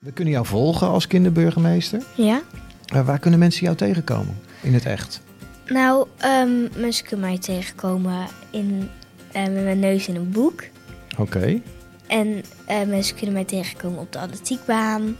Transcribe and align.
We 0.00 0.12
kunnen 0.12 0.32
jou 0.32 0.46
volgen 0.46 0.88
als 0.88 1.06
kinderburgemeester. 1.06 2.02
Ja? 2.14 2.42
Uh, 2.94 3.06
waar 3.06 3.18
kunnen 3.18 3.38
mensen 3.38 3.64
jou 3.64 3.76
tegenkomen 3.76 4.38
in 4.62 4.74
het 4.74 4.86
echt? 4.86 5.20
Nou, 5.66 6.06
um, 6.24 6.68
mensen 6.76 7.06
kunnen 7.06 7.26
mij 7.26 7.38
tegenkomen 7.38 8.26
in, 8.50 8.88
uh, 9.36 9.42
met 9.42 9.64
mijn 9.64 9.78
neus 9.78 10.08
in 10.08 10.16
een 10.16 10.30
boek. 10.30 10.64
Oké. 11.12 11.20
Okay. 11.20 11.62
En 12.06 12.26
uh, 12.26 12.42
mensen 12.86 13.16
kunnen 13.16 13.34
mij 13.34 13.44
tegenkomen 13.44 13.98
op 13.98 14.12
de 14.12 14.18
atletiekbaan. 14.18 15.16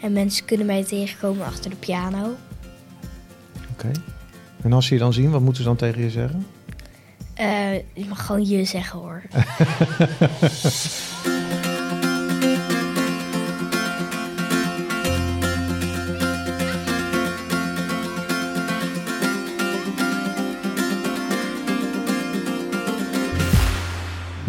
En 0.00 0.12
mensen 0.12 0.44
kunnen 0.44 0.66
mij 0.66 0.84
tegenkomen 0.84 1.46
achter 1.46 1.70
de 1.70 1.76
piano. 1.76 2.22
Oké. 2.22 2.36
Okay. 3.72 3.92
En 4.62 4.72
als 4.72 4.86
ze 4.86 4.94
je 4.94 5.00
dan 5.00 5.12
zien, 5.12 5.30
wat 5.30 5.40
moeten 5.40 5.62
ze 5.62 5.68
dan 5.68 5.76
tegen 5.76 6.02
je 6.02 6.10
zeggen? 6.10 6.46
je 7.94 8.04
mag 8.08 8.26
gewoon 8.26 8.44
je 8.44 8.64
zeggen 8.64 8.98
hoor. 8.98 9.22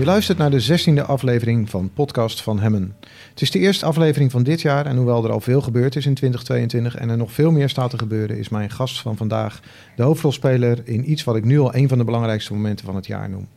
Je 0.04 0.10
luistert 0.10 0.38
naar 0.38 0.52
de 0.52 0.60
zestiende 0.60 1.04
aflevering 1.04 1.70
van 1.70 1.92
Podcast 1.94 2.42
van 2.42 2.60
Hemmen. 2.60 2.96
Het 3.30 3.42
is 3.42 3.52
de 3.52 3.60
eerste 3.60 3.86
aflevering 3.86 4.32
van 4.32 4.44
dit 4.44 4.62
jaar 4.62 4.86
en 4.86 4.96
hoewel 4.96 5.24
er 5.24 5.32
al 5.32 5.40
veel 5.40 5.62
gebeurd 5.62 5.96
is 5.96 6.06
in 6.06 6.14
2022 6.14 6.96
en 6.96 7.10
er 7.10 7.18
nog 7.18 7.32
veel 7.32 7.52
meer 7.52 7.70
staat 7.70 7.90
te 7.90 7.98
gebeuren, 7.98 8.38
is 8.38 8.50
mijn 8.50 8.70
gast 8.70 9.02
van 9.02 9.18
vandaag 9.18 9.60
de 9.96 10.04
hoofdrolspeler 10.04 10.82
in 10.84 11.12
iets 11.12 11.24
wat 11.24 11.36
ik 11.36 11.44
nu 11.44 11.60
al 11.60 11.76
een 11.76 11.88
van 11.88 11.98
de 11.98 12.04
belangrijkste 12.04 12.54
momenten 12.54 12.86
van 12.86 12.96
het 12.96 13.06
jaar 13.06 13.30
noem. 13.30 13.48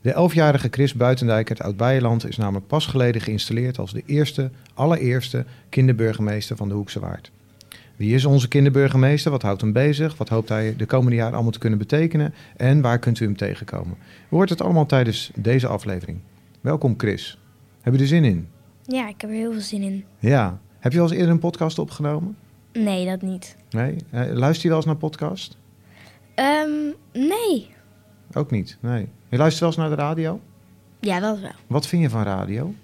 De 0.00 0.12
elfjarige 0.12 0.68
Chris 0.70 0.94
Buitendijk 0.94 1.48
uit 1.48 1.62
Oud-Beijerland 1.62 2.28
is 2.28 2.36
namelijk 2.36 2.66
pas 2.66 2.86
geleden 2.86 3.22
geïnstalleerd 3.22 3.78
als 3.78 3.92
de 3.92 4.02
eerste, 4.06 4.50
allereerste 4.74 5.44
kinderburgemeester 5.68 6.56
van 6.56 6.68
de 6.68 6.74
Hoekse 6.74 7.00
Waard. 7.00 7.30
Wie 8.00 8.14
is 8.14 8.24
onze 8.24 8.48
kinderburgemeester? 8.48 9.30
Wat 9.30 9.42
houdt 9.42 9.60
hem 9.60 9.72
bezig? 9.72 10.16
Wat 10.16 10.28
hoopt 10.28 10.48
hij 10.48 10.76
de 10.76 10.86
komende 10.86 11.16
jaren 11.16 11.34
allemaal 11.34 11.52
te 11.52 11.58
kunnen 11.58 11.78
betekenen? 11.78 12.34
En 12.56 12.80
waar 12.80 12.98
kunt 12.98 13.20
u 13.20 13.24
hem 13.24 13.36
tegenkomen? 13.36 13.96
U 14.00 14.26
hoort 14.28 14.48
het 14.48 14.60
allemaal 14.60 14.86
tijdens 14.86 15.30
deze 15.34 15.66
aflevering. 15.66 16.18
Welkom 16.60 16.94
Chris. 16.96 17.38
Heb 17.80 17.94
je 17.94 18.00
er 18.00 18.06
zin 18.06 18.24
in? 18.24 18.48
Ja, 18.82 19.08
ik 19.08 19.20
heb 19.20 19.30
er 19.30 19.36
heel 19.36 19.52
veel 19.52 19.60
zin 19.60 19.82
in. 19.82 20.04
Ja. 20.18 20.60
Heb 20.78 20.92
je 20.92 20.98
al 20.98 21.04
eens 21.04 21.14
eerder 21.14 21.30
een 21.30 21.38
podcast 21.38 21.78
opgenomen? 21.78 22.36
Nee, 22.72 23.06
dat 23.06 23.22
niet. 23.22 23.56
Nee? 23.70 23.96
Eh, 24.10 24.32
luister 24.32 24.62
je 24.62 24.68
wel 24.68 24.76
eens 24.76 24.86
naar 24.86 24.96
podcast? 24.96 25.56
Um, 26.34 26.94
nee. 27.12 27.68
Ook 28.32 28.50
niet? 28.50 28.76
Nee. 28.80 29.08
Je 29.28 29.36
luistert 29.36 29.60
wel 29.60 29.68
eens 29.68 29.78
naar 29.78 29.96
de 29.96 30.02
radio? 30.02 30.40
Ja, 31.00 31.20
dat 31.20 31.40
wel. 31.40 31.50
Wat 31.66 31.86
vind 31.86 32.02
je 32.02 32.10
van 32.10 32.22
radio? 32.22 32.74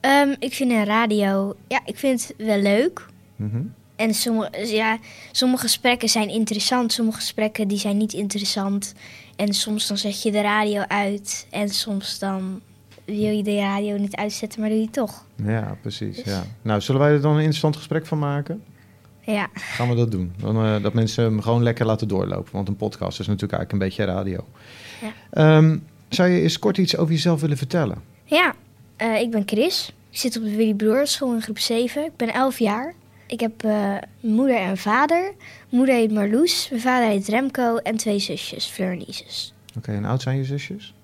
Um, 0.00 0.36
ik 0.38 0.52
vind 0.52 0.70
een 0.70 0.84
radio... 0.84 1.56
Ja, 1.68 1.80
ik 1.84 1.96
vind 1.96 2.26
het 2.28 2.46
wel 2.46 2.60
leuk. 2.60 3.06
Mm 3.36 3.78
en 4.00 4.14
sommige, 4.14 4.66
ja, 4.66 4.98
sommige 5.32 5.62
gesprekken 5.62 6.08
zijn 6.08 6.28
interessant, 6.28 6.92
sommige 6.92 7.18
gesprekken 7.18 7.68
die 7.68 7.78
zijn 7.78 7.96
niet 7.96 8.12
interessant. 8.12 8.94
En 9.36 9.54
soms 9.54 9.86
dan 9.86 9.98
zet 9.98 10.22
je 10.22 10.30
de 10.30 10.40
radio 10.40 10.80
uit 10.80 11.46
en 11.50 11.68
soms 11.68 12.18
dan 12.18 12.60
wil 13.04 13.36
je 13.36 13.42
de 13.42 13.56
radio 13.56 13.96
niet 13.96 14.16
uitzetten, 14.16 14.60
maar 14.60 14.68
doe 14.68 14.80
je 14.80 14.90
toch. 14.90 15.24
Ja, 15.44 15.76
precies. 15.80 16.16
Dus- 16.16 16.24
ja. 16.24 16.44
Nou, 16.62 16.80
zullen 16.80 17.00
wij 17.00 17.10
er 17.10 17.20
dan 17.20 17.32
een 17.32 17.38
interessant 17.38 17.76
gesprek 17.76 18.06
van 18.06 18.18
maken? 18.18 18.62
Ja. 19.20 19.48
Gaan 19.54 19.88
we 19.88 19.94
dat 19.94 20.10
doen? 20.10 20.32
Dan, 20.36 20.64
uh, 20.66 20.82
dat 20.82 20.92
mensen 20.92 21.24
hem 21.24 21.40
gewoon 21.40 21.62
lekker 21.62 21.86
laten 21.86 22.08
doorlopen. 22.08 22.52
Want 22.52 22.68
een 22.68 22.76
podcast 22.76 23.20
is 23.20 23.26
natuurlijk 23.26 23.52
eigenlijk 23.52 23.72
een 23.72 23.88
beetje 23.88 24.14
radio. 24.14 24.46
Ja. 25.34 25.56
Um, 25.56 25.86
zou 26.08 26.28
je 26.28 26.40
eens 26.40 26.58
kort 26.58 26.78
iets 26.78 26.96
over 26.96 27.12
jezelf 27.12 27.40
willen 27.40 27.56
vertellen? 27.56 28.02
Ja, 28.24 28.54
uh, 28.98 29.20
ik 29.20 29.30
ben 29.30 29.42
Chris. 29.46 29.92
Ik 30.10 30.18
zit 30.18 30.36
op 30.36 30.42
de 30.42 30.56
Willy 30.56 30.74
Broerschool 30.74 31.34
in 31.34 31.42
groep 31.42 31.58
7. 31.58 32.04
Ik 32.04 32.16
ben 32.16 32.32
11 32.32 32.58
jaar. 32.58 32.94
Ik 33.30 33.40
heb 33.40 33.64
uh, 33.64 33.96
moeder 34.20 34.56
en 34.56 34.76
vader. 34.76 35.32
Moeder 35.68 35.94
heet 35.94 36.12
Marloes, 36.12 36.68
mijn 36.70 36.82
vader 36.82 37.08
heet 37.08 37.28
Remco 37.28 37.76
en 37.76 37.96
twee 37.96 38.18
zusjes, 38.18 38.66
Fleur 38.66 38.92
en 38.92 39.08
Isis. 39.08 39.54
Oké, 39.76 39.92
en 39.92 40.04
oud 40.04 40.22
zijn 40.22 40.36
je 40.36 40.44
zusjes? 40.44 40.94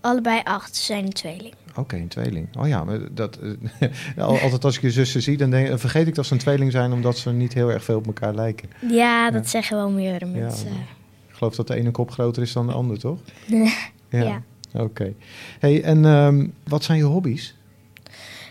Allebei 0.00 0.40
acht, 0.44 0.76
ze 0.76 0.82
zijn 0.84 1.04
een 1.04 1.12
tweeling. 1.12 1.54
Oké, 1.76 1.96
een 1.96 2.08
tweeling. 2.08 2.56
Oh 2.56 2.68
ja, 2.68 2.84
maar 2.84 2.98
dat, 3.14 3.38
altijd 4.16 4.64
als 4.64 4.76
ik 4.76 4.82
je 4.82 4.90
zussen 4.90 5.22
zie, 5.22 5.36
dan, 5.36 5.50
denk, 5.50 5.68
dan 5.68 5.78
vergeet 5.78 6.06
ik 6.06 6.14
dat 6.14 6.26
ze 6.26 6.32
een 6.32 6.38
tweeling 6.38 6.72
zijn, 6.72 6.92
omdat 6.92 7.18
ze 7.18 7.30
niet 7.30 7.54
heel 7.54 7.70
erg 7.70 7.84
veel 7.84 7.96
op 7.96 8.06
elkaar 8.06 8.34
lijken. 8.34 8.70
Ja, 8.88 9.30
dat 9.30 9.48
zeggen 9.48 9.76
wel 9.76 9.90
meerdere 9.90 10.26
mensen. 10.26 10.68
Ja, 10.72 10.80
ik 11.28 11.34
geloof 11.34 11.54
dat 11.54 11.66
de 11.66 11.74
ene 11.74 11.90
kop 11.90 12.10
groter 12.10 12.42
is 12.42 12.52
dan 12.52 12.66
de 12.66 12.72
ander, 12.72 12.98
toch? 12.98 13.18
ja. 13.46 13.72
ja. 14.08 14.42
Oké. 14.72 15.14
Hey, 15.58 15.82
en 15.82 16.04
um, 16.04 16.54
wat 16.64 16.84
zijn 16.84 16.98
je 16.98 17.04
hobby's? 17.04 17.54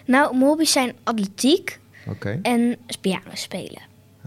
Nou, 0.06 0.31
mijn 0.31 0.46
hobby's 0.46 0.72
zijn 0.72 0.94
atletiek, 1.03 1.80
Okay. 2.07 2.39
En 2.41 2.78
piano 3.01 3.29
spelen. 3.34 3.81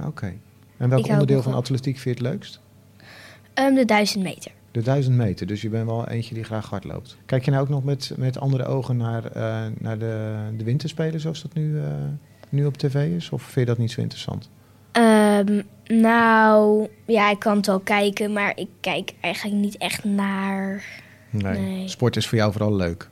Oké. 0.06 0.34
En 0.76 0.88
welk 0.88 1.08
onderdeel 1.08 1.42
van 1.42 1.54
atletiek 1.54 1.98
vind 1.98 2.18
je 2.18 2.24
het 2.24 2.32
leukst? 2.32 2.60
Um, 3.54 3.74
de 3.74 3.84
duizend 3.84 4.24
meter. 4.24 4.52
De 4.70 4.82
duizend 4.82 5.16
meter, 5.16 5.46
dus 5.46 5.62
je 5.62 5.68
bent 5.68 5.86
wel 5.86 6.08
eentje 6.08 6.34
die 6.34 6.44
graag 6.44 6.68
hard 6.68 6.84
loopt. 6.84 7.16
Kijk 7.26 7.44
je 7.44 7.50
nou 7.50 7.62
ook 7.62 7.68
nog 7.68 7.84
met, 7.84 8.12
met 8.16 8.38
andere 8.40 8.64
ogen 8.64 8.96
naar, 8.96 9.24
uh, 9.36 9.66
naar 9.78 9.98
de, 9.98 10.36
de 10.56 10.64
winterspelen 10.64 11.20
zoals 11.20 11.42
dat 11.42 11.54
nu, 11.54 11.74
uh, 11.74 11.84
nu 12.48 12.66
op 12.66 12.76
tv 12.76 13.16
is? 13.16 13.30
Of 13.30 13.42
vind 13.42 13.54
je 13.54 13.64
dat 13.64 13.78
niet 13.78 13.90
zo 13.90 14.00
interessant? 14.00 14.50
Um, 14.92 15.62
nou, 15.86 16.88
ja, 17.06 17.30
ik 17.30 17.38
kan 17.38 17.56
het 17.56 17.66
wel 17.66 17.80
kijken, 17.80 18.32
maar 18.32 18.52
ik 18.56 18.68
kijk 18.80 19.14
eigenlijk 19.20 19.60
niet 19.60 19.76
echt 19.76 20.04
naar... 20.04 20.84
Nee, 21.30 21.60
nee. 21.60 21.88
sport 21.88 22.16
is 22.16 22.26
voor 22.26 22.38
jou 22.38 22.52
vooral 22.52 22.74
leuk 22.74 23.08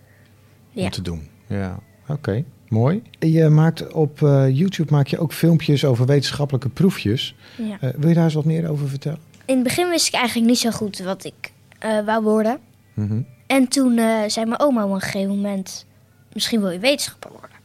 ja. 0.71 0.85
om 0.85 0.91
te 0.91 1.03
doen. 1.03 1.29
Ja, 1.47 1.79
oké. 2.09 2.45
Mooi. 2.73 3.03
Je 3.19 3.49
maakt 3.49 3.93
op 3.93 4.21
uh, 4.21 4.57
YouTube 4.57 4.93
maak 4.93 5.07
je 5.07 5.19
ook 5.19 5.33
filmpjes 5.33 5.85
over 5.85 6.07
wetenschappelijke 6.07 6.69
proefjes. 6.69 7.35
Ja. 7.57 7.79
Uh, 7.81 7.91
wil 7.97 8.09
je 8.09 8.15
daar 8.15 8.25
eens 8.25 8.35
wat 8.35 8.45
meer 8.45 8.71
over 8.71 8.89
vertellen? 8.89 9.19
In 9.45 9.55
het 9.55 9.65
begin 9.65 9.89
wist 9.89 10.07
ik 10.07 10.15
eigenlijk 10.15 10.49
niet 10.49 10.59
zo 10.59 10.71
goed 10.71 10.99
wat 10.99 11.25
ik 11.25 11.53
uh, 11.85 12.05
wou 12.05 12.23
worden. 12.23 12.59
Mm 12.95 13.09
-hmm. 13.09 13.27
En 13.47 13.69
toen 13.69 13.95
zei 14.27 14.47
mijn 14.47 14.61
oma 14.61 14.85
op 14.85 14.91
een 14.91 15.01
gegeven 15.01 15.29
moment... 15.29 15.87
misschien 16.33 16.61
wil 16.61 16.71
je 16.71 16.79
wetenschapper 16.79 17.31
worden. 17.31 17.57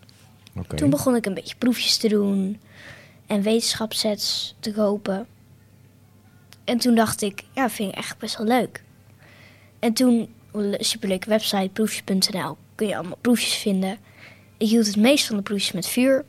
Okay. 0.56 0.78
Toen 0.78 0.90
begon 0.90 1.16
ik 1.16 1.26
een 1.26 1.34
beetje 1.34 1.56
proefjes 1.56 1.98
te 1.98 2.08
doen... 2.08 2.60
en 3.28 3.42
wetenschapssets 3.42 4.56
te 4.60 4.72
kopen. 4.72 5.28
En 6.64 6.78
toen 6.78 6.96
dacht 6.96 7.22
ik, 7.22 7.44
ja, 7.54 7.70
vind 7.70 7.92
ik 7.92 7.98
echt 7.98 8.18
best 8.18 8.38
wel 8.38 8.48
leuk. 8.48 8.84
En 9.80 9.94
toen, 9.94 10.30
superleuke 10.72 11.30
website, 11.30 11.70
proefjes.nl... 11.74 12.58
kun 12.76 12.88
je 12.88 12.98
allemaal 12.98 13.18
proefjes 13.22 13.56
vinden... 13.56 13.98
Ik 14.58 14.68
hield 14.68 14.86
het 14.86 14.96
meest 14.96 15.26
van 15.26 15.36
de 15.36 15.42
proefjes 15.42 15.72
met 15.72 15.88
vuur. 15.88 16.26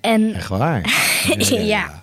En, 0.00 0.34
Echt 0.34 0.48
waar? 0.48 0.80
ja. 1.38 1.60
ja. 1.60 2.02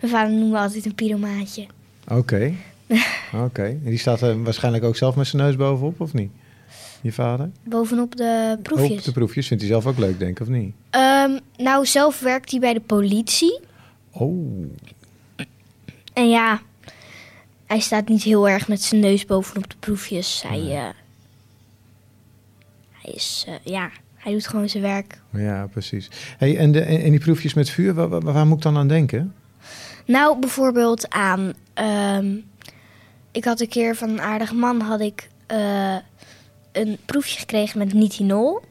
Mijn 0.00 0.12
vader 0.12 0.32
noemde 0.32 0.58
altijd 0.58 0.84
een 0.84 0.94
pyromaatje. 0.94 1.66
Oké. 2.04 2.14
Okay. 2.14 2.56
Oké. 3.32 3.44
Okay. 3.44 3.70
En 3.70 3.90
die 3.90 3.98
staat 3.98 4.20
er 4.20 4.42
waarschijnlijk 4.42 4.84
ook 4.84 4.96
zelf 4.96 5.16
met 5.16 5.26
zijn 5.26 5.42
neus 5.42 5.56
bovenop, 5.56 6.00
of 6.00 6.12
niet? 6.12 6.30
Je 7.00 7.12
vader? 7.12 7.50
Bovenop 7.64 8.16
de 8.16 8.58
proefjes. 8.62 8.98
Op 8.98 9.04
de 9.04 9.12
proefjes. 9.12 9.46
Vindt 9.46 9.62
hij 9.62 9.72
zelf 9.72 9.86
ook 9.86 9.98
leuk, 9.98 10.18
denk 10.18 10.30
ik, 10.30 10.40
of 10.40 10.48
niet? 10.48 10.74
Um, 10.90 11.40
nou, 11.56 11.86
zelf 11.86 12.20
werkt 12.20 12.50
hij 12.50 12.60
bij 12.60 12.74
de 12.74 12.80
politie. 12.80 13.60
Oh. 14.10 14.66
En 16.12 16.28
ja, 16.28 16.60
hij 17.66 17.80
staat 17.80 18.08
niet 18.08 18.22
heel 18.22 18.48
erg 18.48 18.68
met 18.68 18.82
zijn 18.82 19.00
neus 19.00 19.26
bovenop 19.26 19.70
de 19.70 19.76
proefjes. 19.80 20.44
Hij, 20.46 20.60
uh, 20.60 20.88
hij 23.04 23.14
is, 23.14 23.46
uh, 23.48 23.54
ja, 23.62 23.90
hij 24.14 24.32
doet 24.32 24.46
gewoon 24.46 24.68
zijn 24.68 24.82
werk. 24.82 25.20
Ja, 25.32 25.66
precies. 25.66 26.08
Hey, 26.38 26.56
en, 26.56 26.72
de, 26.72 26.80
en 26.80 27.10
die 27.10 27.20
proefjes 27.20 27.54
met 27.54 27.70
vuur, 27.70 27.94
waar, 27.94 28.08
waar, 28.08 28.20
waar 28.20 28.46
moet 28.46 28.56
ik 28.56 28.62
dan 28.62 28.76
aan 28.76 28.88
denken? 28.88 29.34
Nou, 30.06 30.38
bijvoorbeeld 30.38 31.10
aan... 31.10 31.52
Um, 32.18 32.44
ik 33.32 33.44
had 33.44 33.60
een 33.60 33.68
keer 33.68 33.96
van 33.96 34.08
een 34.08 34.20
aardige 34.20 34.54
man 34.54 34.80
had 34.80 35.00
ik 35.00 35.28
uh, 35.52 35.96
een 36.72 36.98
proefje 37.04 37.38
gekregen 37.38 37.78
met 37.78 37.92
nitinol. 37.92 38.62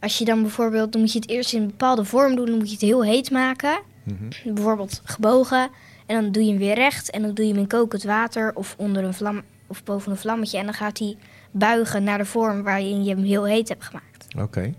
Als 0.00 0.18
je 0.18 0.24
dan 0.24 0.42
bijvoorbeeld, 0.42 0.92
dan 0.92 1.00
moet 1.00 1.12
je 1.12 1.18
het 1.18 1.28
eerst 1.28 1.52
in 1.52 1.60
een 1.60 1.66
bepaalde 1.66 2.04
vorm 2.04 2.36
doen, 2.36 2.46
dan 2.46 2.56
moet 2.56 2.68
je 2.68 2.72
het 2.72 2.80
heel 2.80 3.04
heet 3.04 3.30
maken. 3.30 3.80
Mm 4.02 4.16
-hmm. 4.18 4.54
Bijvoorbeeld 4.54 5.00
gebogen. 5.04 5.68
En 6.06 6.22
dan 6.22 6.32
doe 6.32 6.42
je 6.42 6.48
hem 6.48 6.58
weer 6.58 6.74
recht 6.74 7.10
en 7.10 7.22
dan 7.22 7.34
doe 7.34 7.46
je 7.46 7.52
hem 7.52 7.60
in 7.60 7.68
kokend 7.68 8.02
water 8.02 8.54
of 8.54 8.74
onder 8.78 9.04
een 9.04 9.14
vlam 9.14 9.42
of 9.66 9.84
boven 9.84 10.10
een 10.10 10.18
vlammetje. 10.18 10.58
En 10.58 10.64
dan 10.64 10.74
gaat 10.74 10.98
hij 10.98 11.16
buigen 11.50 12.04
naar 12.04 12.18
de 12.18 12.24
vorm 12.24 12.62
waarin 12.62 13.04
je 13.04 13.14
hem 13.14 13.24
heel 13.24 13.44
heet 13.46 13.68
hebt 13.68 13.84
gemaakt. 13.84 14.26
Oké. 14.34 14.42
Okay. 14.42 14.74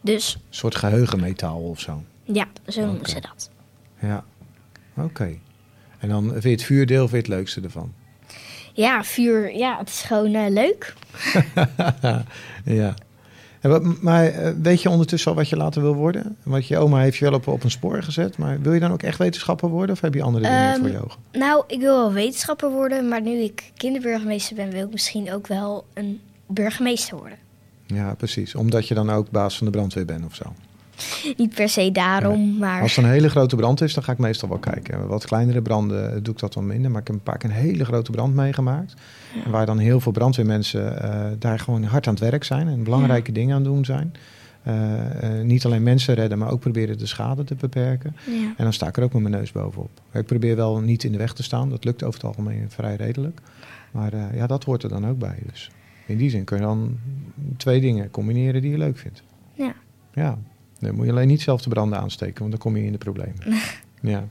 Dus. 0.00 0.34
Een 0.34 0.40
soort 0.50 0.74
geheugenmetaal 0.74 1.60
of 1.60 1.80
zo. 1.80 2.02
Ja, 2.24 2.48
zo 2.66 2.80
noemen 2.80 3.00
okay. 3.00 3.12
ze 3.12 3.20
dat. 3.20 3.50
Ja. 4.00 4.24
Oké. 4.96 5.06
Okay. 5.06 5.40
En 5.98 6.08
dan 6.08 6.30
vind 6.30 6.42
je 6.42 6.50
het 6.50 6.62
vuurdeel 6.62 7.08
vind 7.08 7.26
je 7.26 7.32
het 7.32 7.40
leukste 7.40 7.60
ervan? 7.60 7.92
Ja, 8.72 9.04
vuur, 9.04 9.56
ja, 9.56 9.78
het 9.78 9.88
is 9.88 10.02
gewoon 10.02 10.34
uh, 10.34 10.48
leuk. 10.48 10.94
ja. 12.80 12.94
Maar 14.00 14.34
uh, 14.34 14.50
weet 14.62 14.82
je 14.82 14.90
ondertussen 14.90 15.30
al 15.30 15.36
wat 15.36 15.48
je 15.48 15.56
later 15.56 15.82
wil 15.82 15.94
worden? 15.94 16.36
Want 16.42 16.66
je 16.66 16.78
oma 16.78 17.00
heeft 17.00 17.16
je 17.16 17.24
wel 17.24 17.34
op, 17.34 17.46
op 17.46 17.64
een 17.64 17.70
spoor 17.70 18.02
gezet. 18.02 18.38
Maar 18.38 18.60
wil 18.60 18.72
je 18.72 18.80
dan 18.80 18.92
ook 18.92 19.02
echt 19.02 19.18
wetenschapper 19.18 19.68
worden? 19.68 19.94
Of 19.94 20.00
heb 20.00 20.14
je 20.14 20.22
andere 20.22 20.44
dingen 20.44 20.74
um, 20.74 20.80
voor 20.80 20.90
je 20.90 21.04
ogen? 21.04 21.20
Nou, 21.32 21.64
ik 21.66 21.80
wil 21.80 21.96
wel 21.96 22.12
wetenschapper 22.12 22.70
worden. 22.70 23.08
Maar 23.08 23.22
nu 23.22 23.30
ik 23.30 23.72
kinderburgemeester 23.76 24.56
ben, 24.56 24.70
wil 24.70 24.84
ik 24.84 24.92
misschien 24.92 25.32
ook 25.32 25.46
wel 25.46 25.84
een 25.94 26.20
burgemeester 26.46 27.16
worden. 27.16 27.38
Ja, 27.86 28.14
precies. 28.14 28.54
Omdat 28.54 28.88
je 28.88 28.94
dan 28.94 29.10
ook 29.10 29.30
baas 29.30 29.56
van 29.56 29.66
de 29.66 29.72
brandweer 29.72 30.04
bent 30.04 30.24
of 30.24 30.34
zo. 30.34 30.44
Niet 31.36 31.54
per 31.54 31.68
se 31.68 31.92
daarom, 31.92 32.58
maar... 32.58 32.82
Als 32.82 32.96
er 32.96 33.04
een 33.04 33.10
hele 33.10 33.30
grote 33.30 33.56
brand 33.56 33.80
is, 33.80 33.94
dan 33.94 34.02
ga 34.02 34.12
ik 34.12 34.18
meestal 34.18 34.48
wel 34.48 34.58
kijken. 34.58 35.06
Wat 35.06 35.24
kleinere 35.24 35.62
branden 35.62 36.22
doe 36.22 36.34
ik 36.34 36.40
dat 36.40 36.52
dan 36.52 36.66
minder. 36.66 36.90
Maar 36.90 37.00
ik 37.00 37.06
heb 37.06 37.16
een 37.16 37.22
paar 37.22 37.38
keer 37.38 37.50
een 37.50 37.56
hele 37.56 37.84
grote 37.84 38.10
brand 38.10 38.34
meegemaakt. 38.34 38.94
Waar 39.50 39.66
dan 39.66 39.78
heel 39.78 40.00
veel 40.00 40.12
brandweermensen 40.12 41.02
eh, 41.02 41.26
daar 41.38 41.58
gewoon 41.58 41.84
hard 41.84 42.06
aan 42.06 42.14
het 42.14 42.22
werk 42.22 42.44
zijn. 42.44 42.68
En 42.68 42.82
belangrijke 42.82 43.32
dingen 43.32 43.54
aan 43.54 43.62
het 43.62 43.72
doen 43.72 43.84
zijn. 43.84 44.12
Eh, 44.62 45.38
eh, 45.38 45.44
niet 45.44 45.64
alleen 45.64 45.82
mensen 45.82 46.14
redden, 46.14 46.38
maar 46.38 46.50
ook 46.50 46.60
proberen 46.60 46.98
de 46.98 47.06
schade 47.06 47.44
te 47.44 47.54
beperken. 47.54 48.16
Ja. 48.26 48.54
En 48.56 48.64
dan 48.64 48.72
sta 48.72 48.88
ik 48.88 48.96
er 48.96 49.02
ook 49.02 49.12
met 49.12 49.22
mijn 49.22 49.34
neus 49.34 49.52
bovenop. 49.52 49.90
Ik 50.12 50.26
probeer 50.26 50.56
wel 50.56 50.80
niet 50.80 51.04
in 51.04 51.12
de 51.12 51.18
weg 51.18 51.32
te 51.32 51.42
staan. 51.42 51.70
Dat 51.70 51.84
lukt 51.84 52.02
over 52.02 52.20
het 52.20 52.28
algemeen 52.28 52.70
vrij 52.70 52.96
redelijk. 52.96 53.40
Maar 53.90 54.12
eh, 54.12 54.34
ja, 54.34 54.46
dat 54.46 54.64
hoort 54.64 54.82
er 54.82 54.88
dan 54.88 55.06
ook 55.06 55.18
bij. 55.18 55.38
Dus 55.46 55.70
in 56.06 56.16
die 56.16 56.30
zin 56.30 56.44
kun 56.44 56.56
je 56.56 56.62
dan 56.62 56.98
twee 57.56 57.80
dingen 57.80 58.10
combineren 58.10 58.62
die 58.62 58.70
je 58.70 58.78
leuk 58.78 58.98
vindt. 58.98 59.22
Ja. 59.54 59.74
Ja, 60.14 60.38
dan 60.80 60.94
moet 60.94 61.04
je 61.04 61.10
alleen 61.10 61.28
niet 61.28 61.40
zelf 61.40 61.62
de 61.62 61.68
branden 61.68 61.98
aansteken, 61.98 62.38
want 62.38 62.50
dan 62.50 62.60
kom 62.60 62.76
je 62.76 62.84
in 62.84 62.92
de 62.92 62.98
problemen. 62.98 63.60
ja. 64.12 64.28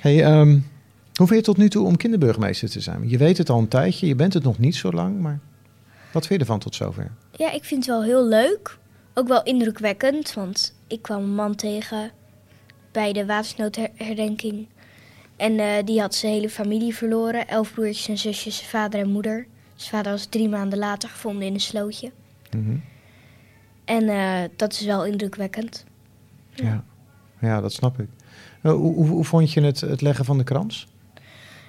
Hey, 0.00 0.24
ehm, 0.24 0.58
hoe 1.14 1.26
vind 1.26 1.38
je 1.38 1.42
tot 1.42 1.56
nu 1.56 1.68
toe 1.68 1.86
om 1.86 1.96
kinderburgemeester 1.96 2.70
te 2.70 2.80
zijn? 2.80 3.08
Je 3.08 3.18
weet 3.18 3.38
het 3.38 3.50
al 3.50 3.58
een 3.58 3.68
tijdje, 3.68 4.06
je 4.06 4.14
bent 4.14 4.34
het 4.34 4.42
nog 4.42 4.58
niet 4.58 4.76
zo 4.76 4.92
lang, 4.92 5.20
maar 5.20 5.40
wat 6.12 6.26
vind 6.26 6.40
je 6.40 6.46
ervan 6.46 6.58
tot 6.58 6.74
zover? 6.74 7.10
Ja, 7.36 7.52
ik 7.52 7.64
vind 7.64 7.86
het 7.86 7.94
wel 7.94 8.02
heel 8.02 8.26
leuk. 8.26 8.78
Ook 9.14 9.28
wel 9.28 9.42
indrukwekkend, 9.42 10.34
want 10.34 10.74
ik 10.86 11.02
kwam 11.02 11.22
een 11.22 11.34
man 11.34 11.54
tegen 11.54 12.10
bij 12.92 13.12
de 13.12 13.26
watersnoodherdenking. 13.26 14.66
En 15.36 15.58
eh, 15.58 15.84
die 15.84 16.00
had 16.00 16.14
zijn 16.14 16.32
hele 16.32 16.50
familie 16.50 16.94
verloren. 16.94 17.48
Elf 17.48 17.72
broertjes 17.72 18.08
en 18.08 18.18
zusjes, 18.18 18.56
zijn 18.56 18.68
vader 18.68 19.00
en 19.00 19.10
moeder. 19.10 19.46
Zijn 19.74 19.90
vader 19.90 20.12
was 20.12 20.26
drie 20.26 20.48
maanden 20.48 20.78
later 20.78 21.08
gevonden 21.08 21.46
in 21.46 21.54
een 21.54 21.60
slootje. 21.60 22.10
Mhm. 22.56 22.76
En 23.88 24.08
eh, 24.08 24.48
dat 24.56 24.72
is 24.72 24.84
wel 24.84 25.04
indrukwekkend. 25.06 25.84
Ja. 26.54 26.84
ja, 27.40 27.60
dat 27.60 27.72
snap 27.72 28.00
ik. 28.00 28.08
Eh, 28.62 28.72
hoe, 28.72 28.94
hoe, 28.94 29.06
hoe 29.08 29.24
vond 29.24 29.52
je 29.52 29.60
het, 29.60 29.80
het 29.80 30.00
leggen 30.00 30.24
van 30.24 30.38
de 30.38 30.44
krans? 30.44 30.86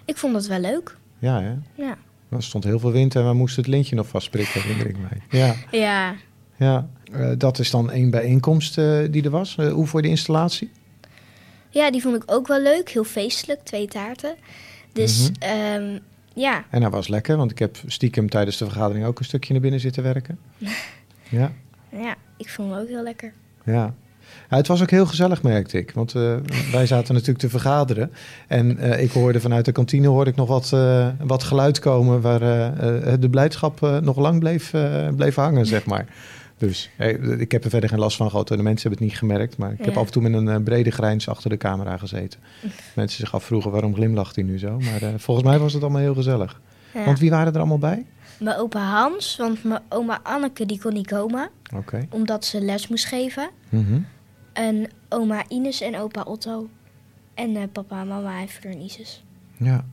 Ik 0.06 0.18
vond 0.18 0.34
dat 0.34 0.48
wel 0.48 0.60
leuk. 0.60 0.98
Ja, 1.20 1.42
hè? 1.42 1.54
Ja. 1.84 1.98
Er 2.30 2.44
stond 2.44 2.64
heel 2.64 2.80
veel 2.80 2.92
wind 2.92 3.16
en 3.16 3.28
we 3.28 3.34
moesten 3.34 3.64
het 3.64 3.72
lintje 3.72 3.96
nog 3.96 4.08
vastprikken, 4.08 4.62
herinner 4.62 4.88
ik 4.88 4.98
mij. 4.98 5.40
Ja, 5.40 5.56
Ja, 5.72 6.16
ja. 6.56 6.90
Eh, 7.12 7.32
dat 7.38 7.60
is 7.60 7.72
dan 7.72 7.92
één 7.92 8.10
bijeenkomst 8.10 8.76
die 9.12 9.24
er 9.24 9.30
was. 9.30 9.56
Hoe 9.56 9.88
voor 9.88 10.02
de 10.02 10.08
installatie? 10.08 10.72
ja 11.70 11.92
die 11.92 12.02
vond 12.02 12.16
ik 12.16 12.24
ook 12.26 12.48
wel 12.48 12.62
leuk. 12.62 12.90
Heel 12.90 13.04
feestelijk, 13.04 13.64
twee 13.64 13.88
taarten. 13.88 14.36
Dus 14.94 15.30
Mhm. 15.32 15.42
ehm, 15.52 16.00
ja, 16.34 16.64
En 16.70 16.82
hij 16.82 16.92
was 16.92 17.08
lekker, 17.08 17.38
want 17.38 17.52
ik 17.52 17.60
heb 17.60 17.78
stiekem 17.86 18.30
tijdens 18.30 18.58
de 18.58 18.66
vergadering 18.66 19.06
ook 19.06 19.20
een 19.20 19.26
stukje 19.26 19.54
naar 19.54 19.62
binnen 19.62 19.80
zitten 19.80 20.04
werken. 20.04 20.40
Ja, 21.30 21.52
ja, 21.92 22.16
ik 22.38 22.50
vond 22.50 22.72
het 22.72 22.82
ook 22.82 22.88
heel 22.88 23.04
lekker. 23.04 23.34
ja. 23.64 23.94
Ja, 24.50 24.58
het 24.58 24.68
was 24.68 24.82
ook 24.82 24.90
heel 24.90 25.06
gezellig, 25.06 25.44
merkte 25.44 25.78
ik. 25.78 25.92
Want 25.92 26.16
eh, 26.16 26.36
wij 26.72 26.86
zaten 26.86 27.14
natuurlijk 27.14 27.40
te 27.40 27.50
vergaderen. 27.50 28.12
En 28.48 28.78
eh, 28.78 29.04
ik 29.04 29.12
hoorde 29.12 29.40
vanuit 29.40 29.66
de 29.66 29.72
kantine 29.72 30.08
hoorde 30.08 30.30
ik 30.30 30.36
nog 30.36 30.48
wat, 30.48 30.74
eh, 30.74 31.08
wat 31.24 31.44
geluid 31.44 31.80
komen... 31.80 32.22
waar 32.22 32.40
de 33.20 33.28
blijdschap 33.30 34.00
nog 34.02 34.18
lang 34.18 34.40
bleef, 34.40 34.74
bleef 35.16 35.36
hangen, 35.36 35.66
zeg 35.66 35.86
maar. 35.86 36.06
Dus 36.58 36.90
ik 37.38 37.52
heb 37.52 37.64
er 37.64 37.70
verder 37.70 37.90
geen 37.90 38.00
last 38.00 38.18
van 38.18 38.30
gehad. 38.30 38.48
De 38.48 38.58
mensen 38.58 38.90
hebben 38.90 39.00
het 39.00 39.10
niet 39.10 39.18
gemerkt. 39.18 39.58
Maar 39.58 39.72
ik 39.72 39.86
heb 39.86 39.98
af 39.98 40.06
en 40.06 40.12
toe 40.12 40.30
met 40.30 40.34
een 40.34 40.64
brede 40.64 40.92
grijns 40.92 41.30
achter 41.30 41.50
de 41.50 41.58
camera 41.58 41.98
gezeten. 41.98 42.40
Mensen 42.96 43.20
zich 43.20 43.34
afvroegen 43.34 43.72
waarom 43.72 43.96
glimlacht 43.96 44.36
hij 44.36 44.44
nu 44.44 44.60
zo. 44.60 44.80
Maar 44.80 45.20
volgens 45.20 45.48
mij 45.48 45.60
was 45.60 45.74
het 45.74 45.82
allemaal 45.82 46.02
heel 46.02 46.14
gezellig. 46.14 46.62
Ja. 46.94 47.06
Want 47.06 47.20
wie 47.20 47.30
waren 47.30 47.54
er 47.54 47.60
allemaal 47.60 47.78
bij? 47.78 48.06
Mijn 48.40 48.58
opa 48.58 49.02
Hans, 49.02 49.36
want 49.36 49.64
mijn 49.64 49.82
oma 49.90 50.20
Anneke 50.24 50.66
die 50.66 50.80
kon 50.80 50.94
niet 50.94 51.08
komen. 51.08 51.50
Omdat 52.10 52.46
ze 52.46 52.62
les 52.62 52.88
moest 52.88 53.06
geven. 53.06 53.50
Mhm. 53.70 54.00
En 54.54 54.90
oma 55.10 55.44
Ines 55.48 55.82
en 55.82 56.00
opa 56.00 56.22
Otto. 56.22 56.70
En 57.34 57.56
eh, 57.56 57.64
papa 57.72 58.02
en 58.02 58.08
mama 58.08 58.46
en 58.62 58.82
Isis. 58.82 59.24
Ja, 59.58 59.86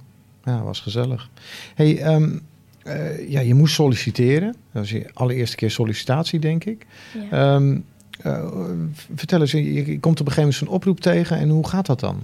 ja 0.45 0.63
was 0.63 0.81
gezellig. 0.81 1.31
Hey, 1.75 1.99
ehm, 1.99 2.39
eh, 2.83 3.29
ja, 3.31 3.41
je 3.41 3.55
moest 3.55 3.75
solliciteren. 3.75 4.47
Dat 4.47 4.83
was 4.83 4.91
je 4.91 5.11
allereerste 5.13 5.57
keer 5.57 5.71
sollicitatie, 5.71 6.39
denk 6.39 6.65
ik. 6.65 6.87
Ja. 7.31 7.55
Ehm, 7.55 7.79
eh, 8.21 8.51
vertel 9.15 9.41
eens, 9.41 9.51
je, 9.51 9.73
je 9.73 10.01
komt 10.01 10.21
op 10.21 10.27
een 10.27 10.33
gegeven 10.33 10.43
moment 10.43 10.55
zo'n 10.55 10.69
oproep 10.69 11.01
tegen 11.01 11.39
en 11.39 11.49
hoe 11.49 11.69
gaat 11.69 11.87
dat 11.87 12.01
dan? 12.01 12.23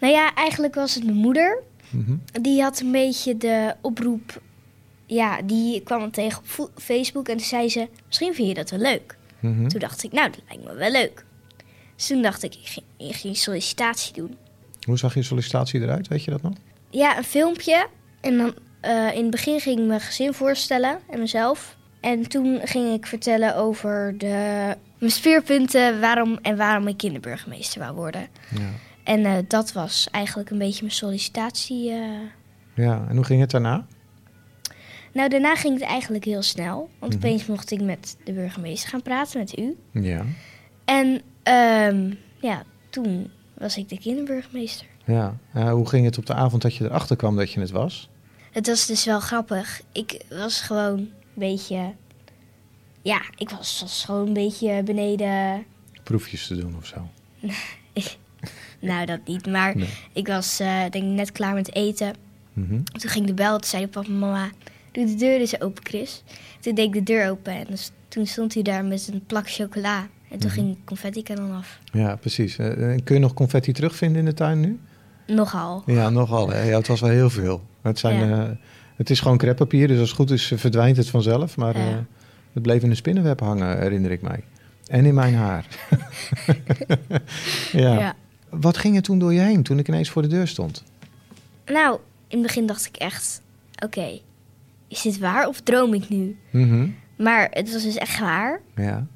Nou 0.00 0.12
ja, 0.12 0.34
eigenlijk 0.34 0.74
was 0.74 0.94
het 0.94 1.04
mijn 1.04 1.16
moeder. 1.16 1.62
Mhm. 1.90 2.16
Die 2.42 2.62
had 2.62 2.80
een 2.80 2.92
beetje 2.92 3.36
de 3.36 3.74
oproep... 3.80 4.40
Ja, 5.10 5.42
die 5.42 5.80
kwam 5.82 6.10
tegen 6.10 6.42
op 6.58 6.70
Facebook 6.74 7.28
en 7.28 7.36
toen 7.36 7.46
zei 7.46 7.68
ze... 7.68 7.88
Misschien 8.06 8.34
vind 8.34 8.48
je 8.48 8.54
dat 8.54 8.70
wel 8.70 8.80
leuk. 8.80 9.16
Mhm. 9.40 9.68
Toen 9.68 9.80
dacht 9.80 10.02
ik, 10.02 10.12
nou, 10.12 10.30
dat 10.30 10.40
lijkt 10.48 10.64
me 10.64 10.74
wel 10.74 10.90
leuk. 10.90 11.24
Dus 11.96 12.06
toen 12.06 12.22
dacht 12.22 12.42
ik, 12.42 12.54
ik 12.54 12.66
ging, 12.66 12.86
ik 12.96 13.14
ging 13.16 13.36
sollicitatie 13.36 14.12
doen. 14.14 14.36
Hoe 14.86 14.98
zag 14.98 15.14
je 15.14 15.22
sollicitatie 15.22 15.80
eruit? 15.80 16.08
Weet 16.08 16.24
je 16.24 16.30
dat 16.30 16.42
nog? 16.42 16.52
Ja, 16.90 17.16
een 17.18 17.24
filmpje. 17.24 17.86
En 18.20 18.36
dan 18.36 18.54
eh, 18.80 19.14
in 19.14 19.22
het 19.22 19.30
begin 19.30 19.60
ging 19.60 19.78
ik 19.80 19.86
mijn 19.86 20.00
gezin 20.00 20.34
voorstellen 20.34 20.98
en 21.10 21.18
mezelf. 21.18 21.76
En 22.00 22.28
toen 22.28 22.60
ging 22.64 22.92
ik 22.94 23.06
vertellen 23.06 23.56
over 23.56 24.14
de, 24.18 24.74
mijn 24.98 25.12
speerpunten 25.12 26.00
waarom, 26.00 26.38
en 26.42 26.56
waarom 26.56 26.88
ik 26.88 26.96
kinderburgemeester 26.96 27.80
wou 27.80 27.94
worden. 27.94 28.28
Ja. 28.54 28.70
En 29.04 29.24
eh, 29.24 29.32
dat 29.48 29.72
was 29.72 30.08
eigenlijk 30.10 30.50
een 30.50 30.58
beetje 30.58 30.82
mijn 30.82 30.94
sollicitatie. 30.94 31.90
eh. 31.90 31.98
ja. 32.74 33.06
En 33.08 33.16
hoe 33.16 33.24
ging 33.24 33.40
het 33.40 33.50
daarna? 33.50 33.86
Nou, 35.12 35.28
daarna 35.28 35.54
ging 35.56 35.74
het 35.74 35.82
eigenlijk 35.88 36.24
heel 36.24 36.42
snel. 36.42 36.88
Want 36.98 37.14
Mhm. 37.14 37.24
opeens 37.24 37.46
mocht 37.46 37.70
ik 37.70 37.80
met 37.80 38.16
de 38.24 38.32
burgemeester 38.32 38.88
gaan 38.90 39.02
praten, 39.02 39.38
met 39.38 39.58
u. 39.58 39.76
Ja. 39.92 40.24
En 40.84 41.20
ehm, 41.42 42.12
ja, 42.40 42.62
toen 42.90 43.30
was 43.54 43.76
ik 43.76 43.88
de 43.88 43.98
kinderburgemeester. 43.98 44.86
ja. 45.04 45.36
Hoe 45.52 45.88
ging 45.88 46.04
het 46.04 46.18
op 46.18 46.26
de 46.26 46.34
avond 46.34 46.62
dat 46.62 46.74
je 46.76 46.84
erachter 46.84 47.16
kwam 47.16 47.36
dat 47.36 47.52
je 47.52 47.60
het 47.60 47.70
was? 47.70 48.08
Het 48.52 48.66
was 48.66 48.86
dus 48.86 49.04
wel 49.04 49.20
grappig. 49.20 49.80
Ik 49.92 50.22
was 50.28 50.60
gewoon 50.60 50.98
een 50.98 51.12
beetje. 51.34 51.94
Ja, 53.02 53.20
ik 53.36 53.50
was, 53.50 53.78
was 53.80 54.04
gewoon 54.04 54.26
een 54.26 54.32
beetje 54.32 54.82
beneden. 54.82 55.64
Proefjes 56.02 56.46
te 56.46 56.56
doen 56.56 56.76
of 56.76 56.86
zo? 56.86 57.08
Nou, 58.80 59.06
dat 59.06 59.20
niet. 59.24 59.46
Maar 59.46 59.76
Nee. 59.76 59.88
ik 60.12 60.26
was 60.26 60.60
eh, 60.60 60.80
denk 60.80 60.94
ik 60.94 61.02
net 61.02 61.32
klaar 61.32 61.54
met 61.54 61.74
eten. 61.74 62.14
Mhm. 62.52 62.82
Toen 62.82 63.10
ging 63.10 63.26
de 63.26 63.34
bel. 63.34 63.58
Toen 63.58 63.68
zei 63.68 63.86
papa 63.86 64.06
en 64.06 64.18
mama: 64.18 64.50
Doe 64.98 65.06
de 65.06 65.14
deur 65.14 65.40
eens 65.40 65.60
open, 65.60 65.84
Chris. 65.86 66.22
Toen 66.60 66.74
deed 66.74 66.86
ik 66.86 66.92
de 66.92 67.02
deur 67.02 67.30
open. 67.30 67.52
En 67.52 67.64
dus, 67.68 67.90
toen 68.08 68.26
stond 68.26 68.54
hij 68.54 68.62
daar 68.62 68.84
met 68.84 69.08
een 69.12 69.24
plak 69.26 69.50
chocola. 69.50 69.98
En 70.30 70.38
toen 70.38 70.48
Mhm. 70.50 70.58
ging 70.58 70.76
confetti 70.84 71.22
kanon 71.22 71.52
af. 71.52 71.78
Ja, 71.92 72.16
precies. 72.16 72.58
Eh, 72.58 72.92
eh, 72.94 73.00
kun 73.04 73.14
je 73.14 73.20
nog 73.20 73.34
confetti 73.34 73.72
terugvinden 73.72 74.18
in 74.18 74.24
de 74.24 74.34
tuin 74.34 74.60
nu? 74.60 74.78
Nogal. 75.26 75.82
Ja, 75.86 76.10
nogal. 76.10 76.50
Hè? 76.50 76.62
Ja, 76.62 76.76
het 76.76 76.86
was 76.86 77.00
wel 77.00 77.10
heel 77.10 77.30
veel. 77.30 77.62
Het, 77.82 77.98
zijn, 77.98 78.28
Ja. 78.28 78.44
eh, 78.46 78.50
het 78.96 79.10
is 79.10 79.20
gewoon 79.20 79.38
creppapier, 79.38 79.88
dus 79.88 79.98
als 79.98 80.08
het 80.08 80.16
goed 80.18 80.30
is 80.30 80.52
verdwijnt 80.56 80.96
het 80.96 81.08
vanzelf. 81.08 81.56
Maar 81.56 81.78
Ja. 81.78 82.04
het 82.52 82.62
bleef 82.62 82.82
in 82.82 82.90
een 82.90 82.96
spinnenweb 82.96 83.40
hangen, 83.40 83.78
herinner 83.78 84.10
ik 84.10 84.22
mij. 84.22 84.44
En 84.86 85.04
in 85.04 85.14
mijn 85.14 85.34
haar. 85.34 85.66
ja. 87.72 87.98
Ja. 87.98 88.14
Wat 88.50 88.76
ging 88.76 88.96
er 88.96 89.02
toen 89.02 89.18
door 89.18 89.32
je 89.32 89.40
heen 89.40 89.62
toen 89.62 89.78
ik 89.78 89.88
ineens 89.88 90.10
voor 90.10 90.22
de 90.22 90.28
deur 90.28 90.48
stond? 90.48 90.82
Nou, 91.66 91.98
in 92.28 92.38
het 92.38 92.46
begin 92.46 92.66
dacht 92.66 92.86
ik 92.86 92.96
echt: 92.96 93.42
Oké, 93.84 94.18
is 94.88 95.02
dit 95.02 95.18
waar 95.18 95.48
of 95.48 95.60
droom 95.60 95.94
ik 95.94 96.08
nu? 96.08 96.36
Mhm. 96.50 96.88
Maar 97.16 97.48
het 97.50 97.72
was 97.72 97.82
dus 97.82 97.96
echt 97.96 98.18
waar. 98.18 98.60
ja. 98.76 99.06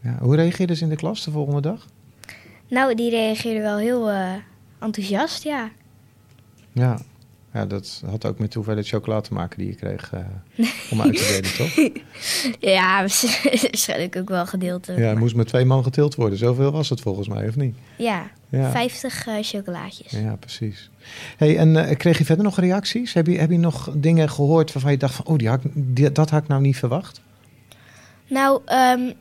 ja. 0.00 0.16
Hoe 0.20 0.36
reageerden 0.36 0.76
ze 0.76 0.82
in 0.82 0.88
de 0.88 0.96
klas 0.96 1.24
de 1.24 1.30
volgende 1.30 1.60
dag? 1.60 1.86
Nou, 2.68 2.94
die 2.94 3.10
reageerde 3.10 3.60
wel 3.60 3.76
heel 3.76 4.10
eh, 4.10 4.32
enthousiast, 4.78 5.42
ja. 5.42 5.70
Ja. 6.72 6.98
Ja, 7.52 7.66
dat 7.66 8.02
had 8.06 8.26
ook 8.26 8.38
met 8.38 8.48
de 8.48 8.54
hoeveelheid 8.54 8.88
chocolade 8.88 9.28
te 9.28 9.34
maken 9.34 9.58
die 9.58 9.66
je 9.66 9.74
kreeg 9.74 10.12
eh, 10.12 10.66
om 10.90 11.00
uit 11.00 11.16
te 11.16 11.40
delen, 11.40 11.54
toch? 11.56 11.88
Ja, 12.60 12.98
waarschijnlijk 13.00 14.16
ook 14.16 14.28
wel 14.28 14.46
gedeelte. 14.46 14.92
Ja, 14.92 15.08
het 15.08 15.18
moest 15.18 15.34
met 15.34 15.46
twee 15.46 15.64
man 15.64 15.82
getild 15.82 16.14
worden. 16.14 16.38
Zoveel 16.38 16.70
was 16.72 16.88
het 16.88 17.00
volgens 17.00 17.28
mij, 17.28 17.48
of 17.48 17.56
niet? 17.56 17.74
Ja, 17.96 18.30
Ja. 18.48 18.70
50 18.70 19.26
eh, 19.26 19.34
chocolaatjes. 19.40 20.12
Ja, 20.12 20.36
precies. 20.36 20.90
Hey, 21.36 21.58
en 21.58 21.76
eh, 21.88 21.96
kreeg 21.96 22.18
je 22.18 22.24
verder 22.24 22.44
nog 22.44 22.54
gereacties? 22.54 23.12
Heb 23.12 23.26
je, 23.26 23.38
heb 23.38 23.50
je 23.50 23.58
nog 23.58 23.90
dingen 23.94 24.30
gehoord 24.30 24.72
waarvan 24.72 24.92
je 24.92 24.98
dacht 24.98 25.14
van... 25.14 25.26
oh, 25.26 25.36
die 25.36 25.48
had, 25.48 25.60
die, 25.72 26.12
dat 26.12 26.30
had 26.30 26.42
ik 26.42 26.48
nou 26.48 26.60
niet 26.60 26.76
verwacht? 26.76 27.20
Nou, 28.26 28.60
ehm, 28.64 29.12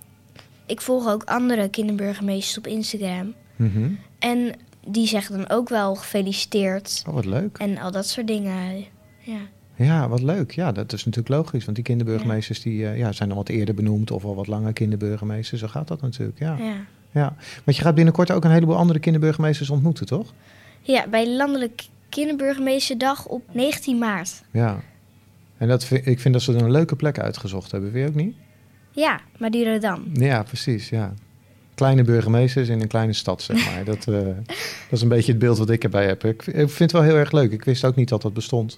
ik 0.65 0.81
volg 0.81 1.07
ook 1.07 1.24
andere 1.24 1.69
kinderburgemeesters 1.69 2.57
op 2.57 2.67
Instagram. 2.67 3.33
Mhm. 3.55 3.91
En 4.19 4.55
die 4.91 5.08
zeggen 5.08 5.38
dan 5.38 5.50
ook 5.50 5.69
wel 5.69 5.96
gefeliciteerd. 5.96 7.03
Oh, 7.08 7.13
wat 7.13 7.25
leuk. 7.25 7.58
En 7.58 7.77
al 7.77 7.91
dat 7.91 8.08
soort 8.08 8.27
dingen. 8.27 8.86
Ja, 9.19 9.39
Ja, 9.75 10.08
wat 10.10 10.22
leuk. 10.22 10.51
Ja, 10.51 10.72
dat 10.72 10.93
is 10.93 11.05
natuurlijk 11.05 11.36
logisch. 11.36 11.63
Want 11.63 11.75
die 11.75 11.86
kinderburgemeesters 11.86 12.62
die, 12.62 12.86
eh, 12.88 12.98
ja, 12.98 13.12
zijn 13.12 13.29
al 13.29 13.36
wat 13.36 13.50
eerder 13.50 13.75
benoemd... 13.75 14.12
of 14.12 14.24
al 14.25 14.36
wat 14.36 14.48
langer 14.48 14.74
kinderburgemeesters. 14.74 15.62
Zo 15.62 15.67
gaat 15.67 15.88
dat 15.88 16.01
natuurlijk, 16.01 16.39
ja. 16.39 16.55
ja. 16.58 16.75
ja. 17.12 17.36
Want 17.63 17.77
je 17.77 17.84
gaat 17.84 17.96
binnenkort 17.96 18.31
ook 18.31 18.43
een 18.43 18.51
heleboel 18.51 18.75
andere 18.77 19.00
kinderburgemeesters 19.00 19.69
ontmoeten, 19.69 20.05
toch? 20.05 20.34
ja 20.81 21.08
bij 21.08 21.36
Landelijk 21.36 21.86
Kinderburgemeesterdag 22.10 23.25
op 23.25 23.41
19 23.51 23.98
maart. 23.98 24.43
Ja. 24.51 24.79
En 25.58 25.67
dat, 25.67 25.86
vind- 25.86 26.05
ik 26.05 26.19
vind 26.19 26.34
dat 26.34 26.43
ze 26.43 26.53
er 26.53 26.62
een 26.62 26.72
leuke 26.72 26.96
plek 26.96 27.19
uitgezocht 27.19 27.72
hebben. 27.72 28.00
Je 28.00 28.08
ook 28.08 28.15
niet? 28.15 28.36
Ja, 28.91 29.19
maar 29.38 29.51
die 29.51 29.79
dan. 29.79 30.10
Ja, 30.13 30.43
precies, 30.43 30.89
ja. 30.89 31.13
Kleine 31.79 32.03
burgemeesters 32.03 32.69
in 32.69 32.81
een 32.81 32.88
kleine 32.88 33.13
stad, 33.13 33.41
zeg 33.41 33.65
maar. 33.65 33.83
Dat, 33.83 34.07
eh, 34.07 34.13
dat 34.13 34.91
is 34.91 35.01
een 35.01 35.07
beetje 35.07 35.31
het 35.31 35.41
beeld 35.41 35.57
wat 35.57 35.69
ik 35.69 35.83
erbij 35.83 36.05
heb. 36.05 36.24
Ik, 36.24 36.45
ik 36.45 36.53
vind 36.53 36.79
het 36.79 36.91
wel 36.91 37.01
heel 37.01 37.15
erg 37.15 37.31
leuk. 37.31 37.51
Ik 37.51 37.63
wist 37.63 37.86
ook 37.86 37.95
niet 37.95 38.09
dat 38.09 38.21
dat 38.21 38.33
bestond. 38.33 38.77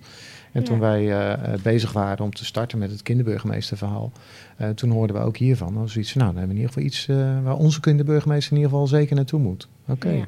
En 0.52 0.64
toen 0.64 0.80
wij 0.80 1.00
eh, 1.00 1.34
eh, 1.34 1.62
bezig 1.62 1.92
waren 1.92 2.26
om 2.26 2.34
te 2.34 2.46
starten 2.46 2.78
met 2.78 2.92
het 2.92 3.02
kinderburgemeesterverhaal, 3.02 4.12
eh, 4.58 4.70
toen 4.70 4.90
hoorden 4.90 5.16
we 5.16 5.22
ook 5.22 5.38
hiervan. 5.38 5.74
Dan 5.74 5.90
zoiets 5.90 6.12
van, 6.12 6.22
nou, 6.22 6.34
dan 6.34 6.40
hebben 6.40 6.58
we 6.58 6.64
in 6.64 6.70
ieder 6.70 6.92
geval 6.92 7.18
iets 7.18 7.44
waar 7.44 7.56
onze 7.56 7.80
kinderburgemeester 7.80 8.52
in 8.52 8.58
ieder 8.58 8.72
geval 8.72 8.88
zeker 8.88 9.16
naartoe 9.16 9.40
moet. 9.40 9.68
Oké. 9.88 10.10
Ja. 10.10 10.26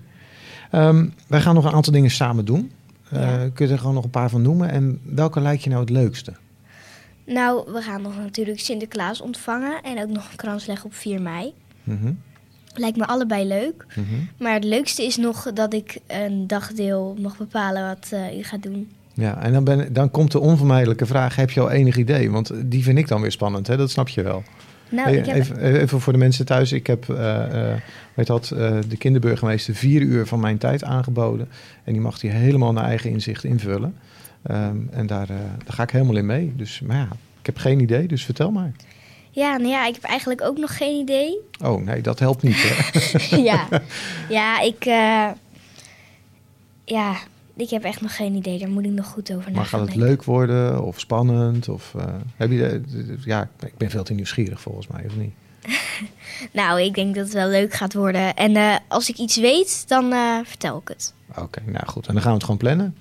Ehm, 0.71 1.07
wij 1.27 1.41
gaan 1.41 1.55
nog 1.55 1.65
een 1.65 1.71
aantal 1.71 1.93
dingen 1.93 2.11
samen 2.11 2.45
doen. 2.45 2.71
Ja. 3.11 3.49
Kun 3.53 3.65
je 3.67 3.71
er 3.71 3.79
gewoon 3.79 3.93
nog 3.93 4.03
een 4.03 4.09
paar 4.09 4.29
van 4.29 4.41
noemen? 4.41 4.69
En 4.69 4.99
welke 5.03 5.41
lijkt 5.41 5.63
je 5.63 5.69
nou 5.69 5.81
het 5.81 5.89
leukste? 5.89 6.33
Nou, 7.25 7.71
we 7.71 7.81
gaan 7.81 8.01
nog 8.01 8.17
natuurlijk 8.17 8.59
Sinterklaas 8.59 9.21
ontvangen 9.21 9.81
en 9.81 10.01
ook 10.01 10.09
nog 10.09 10.29
een 10.31 10.35
krans 10.35 10.65
leggen 10.65 10.85
op 10.85 10.93
4 10.93 11.21
mei. 11.21 11.53
Mhm, 11.83 12.11
Lijkt 12.73 12.97
me 12.97 13.05
allebei 13.05 13.47
leuk. 13.47 13.85
mhm. 13.95 14.03
Maar 14.37 14.53
het 14.53 14.63
leukste 14.63 15.03
is 15.05 15.17
nog 15.17 15.53
dat 15.53 15.73
ik 15.73 15.97
een 16.07 16.47
dagdeel 16.47 17.17
mag 17.21 17.37
bepalen 17.37 17.87
wat 17.87 18.07
eh, 18.11 18.37
u 18.37 18.43
gaat 18.43 18.63
doen. 18.63 18.89
Ja, 19.13 19.41
en 19.41 19.53
dan, 19.53 19.63
ben, 19.63 19.93
dan 19.93 20.11
komt 20.11 20.31
de 20.31 20.39
onvermijdelijke 20.39 21.05
vraag: 21.05 21.35
heb 21.35 21.51
je 21.51 21.59
al 21.59 21.71
enig 21.71 21.97
idee? 21.97 22.31
Want 22.31 22.51
die 22.65 22.83
vind 22.83 22.97
ik 22.97 23.07
dan 23.07 23.21
weer 23.21 23.31
spannend, 23.31 23.67
hè? 23.67 23.77
dat 23.77 23.91
snap 23.91 24.07
je 24.07 24.21
wel. 24.21 24.43
Nou, 24.89 25.09
Hey, 25.09 25.17
ik 25.17 25.25
heb... 25.25 25.35
even, 25.35 25.57
even 25.57 25.99
voor 26.01 26.13
de 26.13 26.19
mensen 26.19 26.45
thuis: 26.45 26.71
ik 26.71 26.87
heb 26.87 27.09
eh, 27.09 27.71
eh, 27.71 27.79
weet 28.13 28.27
dat, 28.27 28.51
eh, 28.51 28.77
de 28.87 28.97
kinderburgemeester 28.97 29.75
vier 29.75 30.01
uur 30.01 30.25
van 30.27 30.39
mijn 30.39 30.57
tijd 30.57 30.83
aangeboden. 30.83 31.47
En 31.83 31.93
die 31.93 32.01
mag 32.01 32.19
die 32.19 32.29
helemaal 32.29 32.73
naar 32.73 32.85
eigen 32.85 33.09
inzicht 33.09 33.43
invullen. 33.43 33.95
Ehm, 34.43 34.77
en 34.91 35.07
daar, 35.07 35.29
eh, 35.29 35.35
daar 35.37 35.73
ga 35.73 35.83
ik 35.83 35.89
helemaal 35.91 36.15
in 36.15 36.25
mee. 36.25 36.53
Dus, 36.55 36.81
maar 36.85 36.97
ja, 36.97 37.07
ik 37.39 37.45
heb 37.45 37.57
geen 37.57 37.79
idee, 37.79 38.07
dus 38.07 38.25
vertel 38.25 38.51
maar. 38.51 38.71
Ja, 39.35 39.57
nou 39.57 39.69
ja, 39.69 39.85
ik 39.87 39.93
heb 39.93 40.03
eigenlijk 40.03 40.41
ook 40.41 40.57
nog 40.57 40.77
geen 40.77 40.99
idee. 40.99 41.37
Oh 41.63 41.81
nee, 41.85 42.01
dat 42.01 42.19
helpt 42.19 42.41
niet. 42.41 42.55
Hè? 42.57 43.35
ja. 43.51 43.67
ja, 44.29 44.59
ik... 44.61 44.85
eh, 44.85 45.29
ja, 46.85 47.15
ik 47.55 47.69
heb 47.69 47.83
echt 47.83 48.01
nog 48.01 48.15
geen 48.15 48.33
idee. 48.35 48.59
Daar 48.59 48.69
moet 48.69 48.83
ik 48.85 48.91
nog 48.91 49.05
goed 49.07 49.31
over 49.31 49.51
Maar 49.51 49.61
na 49.61 49.63
gaat 49.67 49.81
het 49.87 49.95
leuk 49.95 50.23
worden 50.23 50.83
of 50.83 50.99
spannend? 50.99 51.69
Of, 51.69 51.93
eh, 51.97 52.05
heb 52.35 52.51
je, 52.51 52.81
ja, 53.25 53.49
ik 53.59 53.77
ben 53.77 53.89
veel 53.89 54.03
te 54.03 54.13
nieuwsgierig 54.13 54.61
volgens 54.61 54.87
mij, 54.87 55.03
of 55.05 55.15
niet? 55.15 55.33
Nou, 56.51 56.81
ik 56.81 56.93
denk 56.93 57.15
dat 57.15 57.23
het 57.23 57.33
wel 57.33 57.47
leuk 57.49 57.73
gaat 57.73 57.93
worden. 57.93 58.33
En 58.35 58.55
eh, 58.55 58.75
als 58.87 59.09
ik 59.09 59.17
iets 59.17 59.37
weet, 59.37 59.83
dan 59.87 60.13
vertel 60.45 60.77
ik 60.77 60.87
het. 60.87 61.13
Oké, 61.37 61.61
nou 61.65 61.85
goed. 61.87 62.07
En 62.07 62.13
dan 62.13 62.21
gaan 62.21 62.31
we 62.31 62.35
het 62.37 62.43
gewoon 62.43 62.59
plannen. 62.59 62.97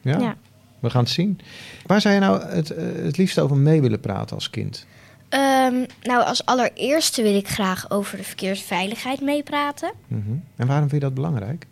Ja, 0.00 0.18
Ja. 0.18 0.36
we 0.78 0.90
gaan 0.90 1.02
het 1.02 1.12
zien. 1.12 1.40
Waar 1.86 2.00
zou 2.00 2.14
je 2.14 2.20
nou 2.20 2.42
het, 2.44 2.68
het 3.02 3.16
liefst 3.16 3.38
over 3.38 3.56
mee 3.56 3.80
willen 3.80 4.00
praten 4.00 4.34
als 4.36 4.50
kind? 4.50 4.86
Ehm, 5.28 5.84
nou, 6.02 6.24
als 6.24 6.44
allereerste 6.46 7.22
wil 7.22 7.34
ik 7.36 7.48
graag 7.48 7.90
over 7.90 8.16
de 8.16 8.24
verkeersveiligheid 8.24 9.20
meepraten. 9.20 9.92
Mhm. 10.06 10.30
En 10.56 10.66
waarom 10.66 10.88
vind 10.88 11.02
je 11.02 11.06
dat 11.08 11.14
belangrijk? 11.14 11.66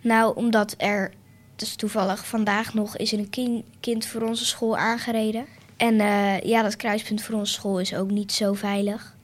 Nou, 0.00 0.36
omdat 0.36 0.74
er, 0.78 1.10
dus 1.56 1.74
toevallig 1.74 2.26
vandaag 2.26 2.74
nog, 2.74 2.96
is 2.96 3.12
een 3.12 3.30
kin- 3.30 3.64
kind 3.80 4.06
voor 4.06 4.22
onze 4.22 4.44
school 4.44 4.76
aangereden. 4.76 5.44
En 5.76 6.00
eh, 6.00 6.40
ja, 6.40 6.62
dat 6.62 6.76
kruispunt 6.76 7.22
voor 7.22 7.34
onze 7.34 7.52
school 7.52 7.80
is 7.80 7.94
ook 7.94 8.10
niet 8.10 8.32
zo 8.32 8.52
veilig. 8.54 9.16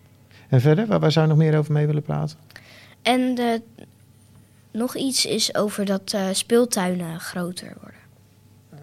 En 0.49 0.61
verder, 0.61 0.87
waar, 0.87 1.01
waar 1.01 1.13
zou 1.13 1.27
je 1.27 1.33
nog 1.35 1.43
meer 1.43 1.59
over 1.59 1.73
mee 1.73 1.87
willen 1.87 2.03
praten? 2.03 2.39
En 3.03 3.39
eh, 3.39 3.61
nog 4.71 4.97
iets 4.97 5.27
is 5.27 5.55
over 5.55 5.85
dat 5.85 6.13
eh, 6.13 6.27
speeltuinen 6.33 7.21
groter 7.21 7.73
worden. 7.81 8.01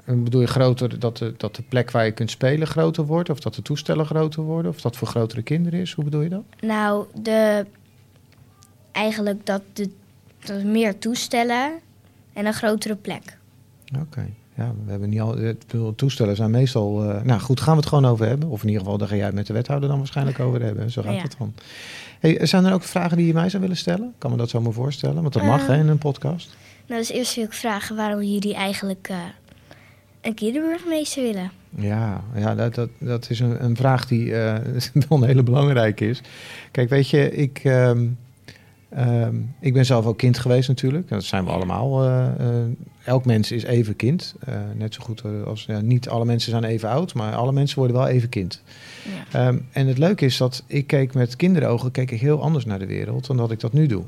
En 0.06 0.24
bedoel 0.24 0.42
je 0.42 0.48
groter 0.48 1.00
dat 1.00 1.18
de, 1.18 1.34
dat 1.38 1.56
de 1.56 1.62
plek 1.70 1.92
waar 1.92 2.06
je 2.06 2.12
kunt 2.12 2.32
spelen 2.32 2.68
groter 2.68 3.06
wordt? 3.06 3.30
Of 3.30 3.40
dat 3.40 3.56
de 3.56 3.62
toestellen 3.62 4.06
groter 4.06 4.42
worden? 4.44 4.72
Of 4.72 4.82
dat 4.82 4.96
voor 4.98 5.08
grotere 5.08 5.42
kinderen 5.42 5.80
is? 5.80 5.94
Hoe 5.94 6.04
bedoel 6.04 6.22
je 6.22 6.30
dat? 6.30 6.44
Nou, 6.62 7.06
de, 7.22 7.66
eigenlijk 8.92 9.46
dat, 9.46 9.62
de, 9.74 9.90
dat 10.40 10.50
er 10.58 10.66
meer 10.66 10.98
toestellen 11.00 11.72
en 12.34 12.46
een 12.46 12.54
grotere 12.54 12.96
plek. 12.96 13.38
Oké. 14.00 14.28
Ja, 14.56 14.74
we 14.86 14.92
hebben 14.92 15.10
niet 15.10 15.22
al. 15.22 15.36
Toestellen 15.96 16.36
zijn 16.36 16.52
meestal. 16.52 17.04
eh, 17.10 17.22
nou 17.24 17.40
goed, 17.42 17.60
gaan 17.62 17.74
we 17.74 17.80
het 17.80 17.90
gewoon 17.90 18.06
over 18.06 18.28
hebben. 18.28 18.50
Of 18.50 18.62
in 18.62 18.68
ieder 18.68 18.82
geval, 18.84 18.98
daar 18.98 19.08
ga 19.08 19.16
jij 19.16 19.26
het 19.26 19.36
met 19.36 19.48
de 19.48 19.54
wethouder 19.54 19.90
dan 19.90 19.98
waarschijnlijk 19.98 20.40
over 20.46 20.62
hebben. 20.62 20.92
Zo 20.92 21.02
gaat 21.02 21.14
Ja. 21.16 21.22
het 21.22 21.36
dan. 21.38 21.54
Hey, 22.20 22.46
zijn 22.46 22.66
er 22.66 22.74
ook 22.74 22.84
vragen 22.84 23.18
die 23.18 23.28
je 23.28 23.34
mij 23.34 23.50
zou 23.50 23.62
willen 23.62 23.78
stellen? 23.78 24.14
Kan 24.18 24.32
me 24.32 24.38
dat 24.38 24.50
zo 24.50 24.62
maar 24.62 24.74
voorstellen, 24.74 25.22
want 25.22 25.34
dat 25.34 25.44
mag 25.44 25.62
Eh. 25.62 25.68
hè, 25.68 25.78
in 25.78 25.88
een 25.88 25.98
podcast. 25.98 26.56
Nou, 26.88 27.00
dus 27.02 27.10
eerst 27.12 27.36
wil 27.36 27.44
ik 27.44 27.54
vragen 27.54 27.96
waarom 27.96 28.22
jullie 28.22 28.54
eigenlijk 28.54 29.08
eh, 29.10 29.18
een 30.22 30.34
kinderburgemeester 30.34 31.24
willen. 31.24 31.52
Ja, 31.76 32.24
ja 32.36 32.56
dat, 32.56 32.76
dat, 32.76 32.90
dat 33.00 33.30
is 33.30 33.40
een, 33.40 33.64
een 33.64 33.76
vraag 33.76 34.08
die 34.08 34.36
eh, 34.36 34.56
wel 35.10 35.18
een 35.18 35.28
hele 35.28 35.44
belangrijke 35.44 36.10
is. 36.10 36.22
Kijk, 36.72 36.90
weet 36.90 37.10
je, 37.10 37.32
ik, 37.32 37.60
ehm, 37.64 38.08
ehm, 38.90 39.36
ik 39.60 39.74
ben 39.74 39.86
zelf 39.86 40.06
ook 40.06 40.18
kind 40.18 40.40
geweest 40.40 40.68
natuurlijk. 40.68 41.10
Dat 41.10 41.24
zijn 41.24 41.46
we 41.46 41.52
allemaal. 41.52 42.04
eh, 42.04 42.28
eh, 42.28 42.66
elk 43.04 43.26
mens 43.26 43.52
is 43.52 43.64
even 43.64 43.96
kind. 43.96 44.36
Net 44.76 44.94
zo 44.94 45.04
goed 45.04 45.24
als... 45.46 45.66
Ja, 45.66 45.80
niet 45.82 46.10
alle 46.10 46.26
mensen 46.26 46.52
zijn 46.52 46.64
even 46.64 46.90
oud, 46.90 47.14
maar 47.14 47.36
alle 47.36 47.52
mensen 47.52 47.78
worden 47.78 47.98
wel 47.98 48.08
even 48.08 48.30
kind. 48.30 48.62
Ja. 49.32 49.48
Ehm, 49.48 49.58
en 49.72 49.88
het 49.88 49.98
leuke 49.98 50.26
is 50.26 50.38
dat 50.38 50.64
ik 50.68 50.88
keek 50.88 51.14
met 51.14 51.36
kinderogen 51.36 51.92
keek 51.92 52.12
ik 52.12 52.20
heel 52.20 52.42
anders 52.42 52.66
naar 52.66 52.80
de 52.80 52.86
wereld 52.86 53.28
dan 53.28 53.38
dat 53.38 53.52
ik 53.52 53.60
dat 53.60 53.74
nu 53.74 53.88
doe. 53.88 54.04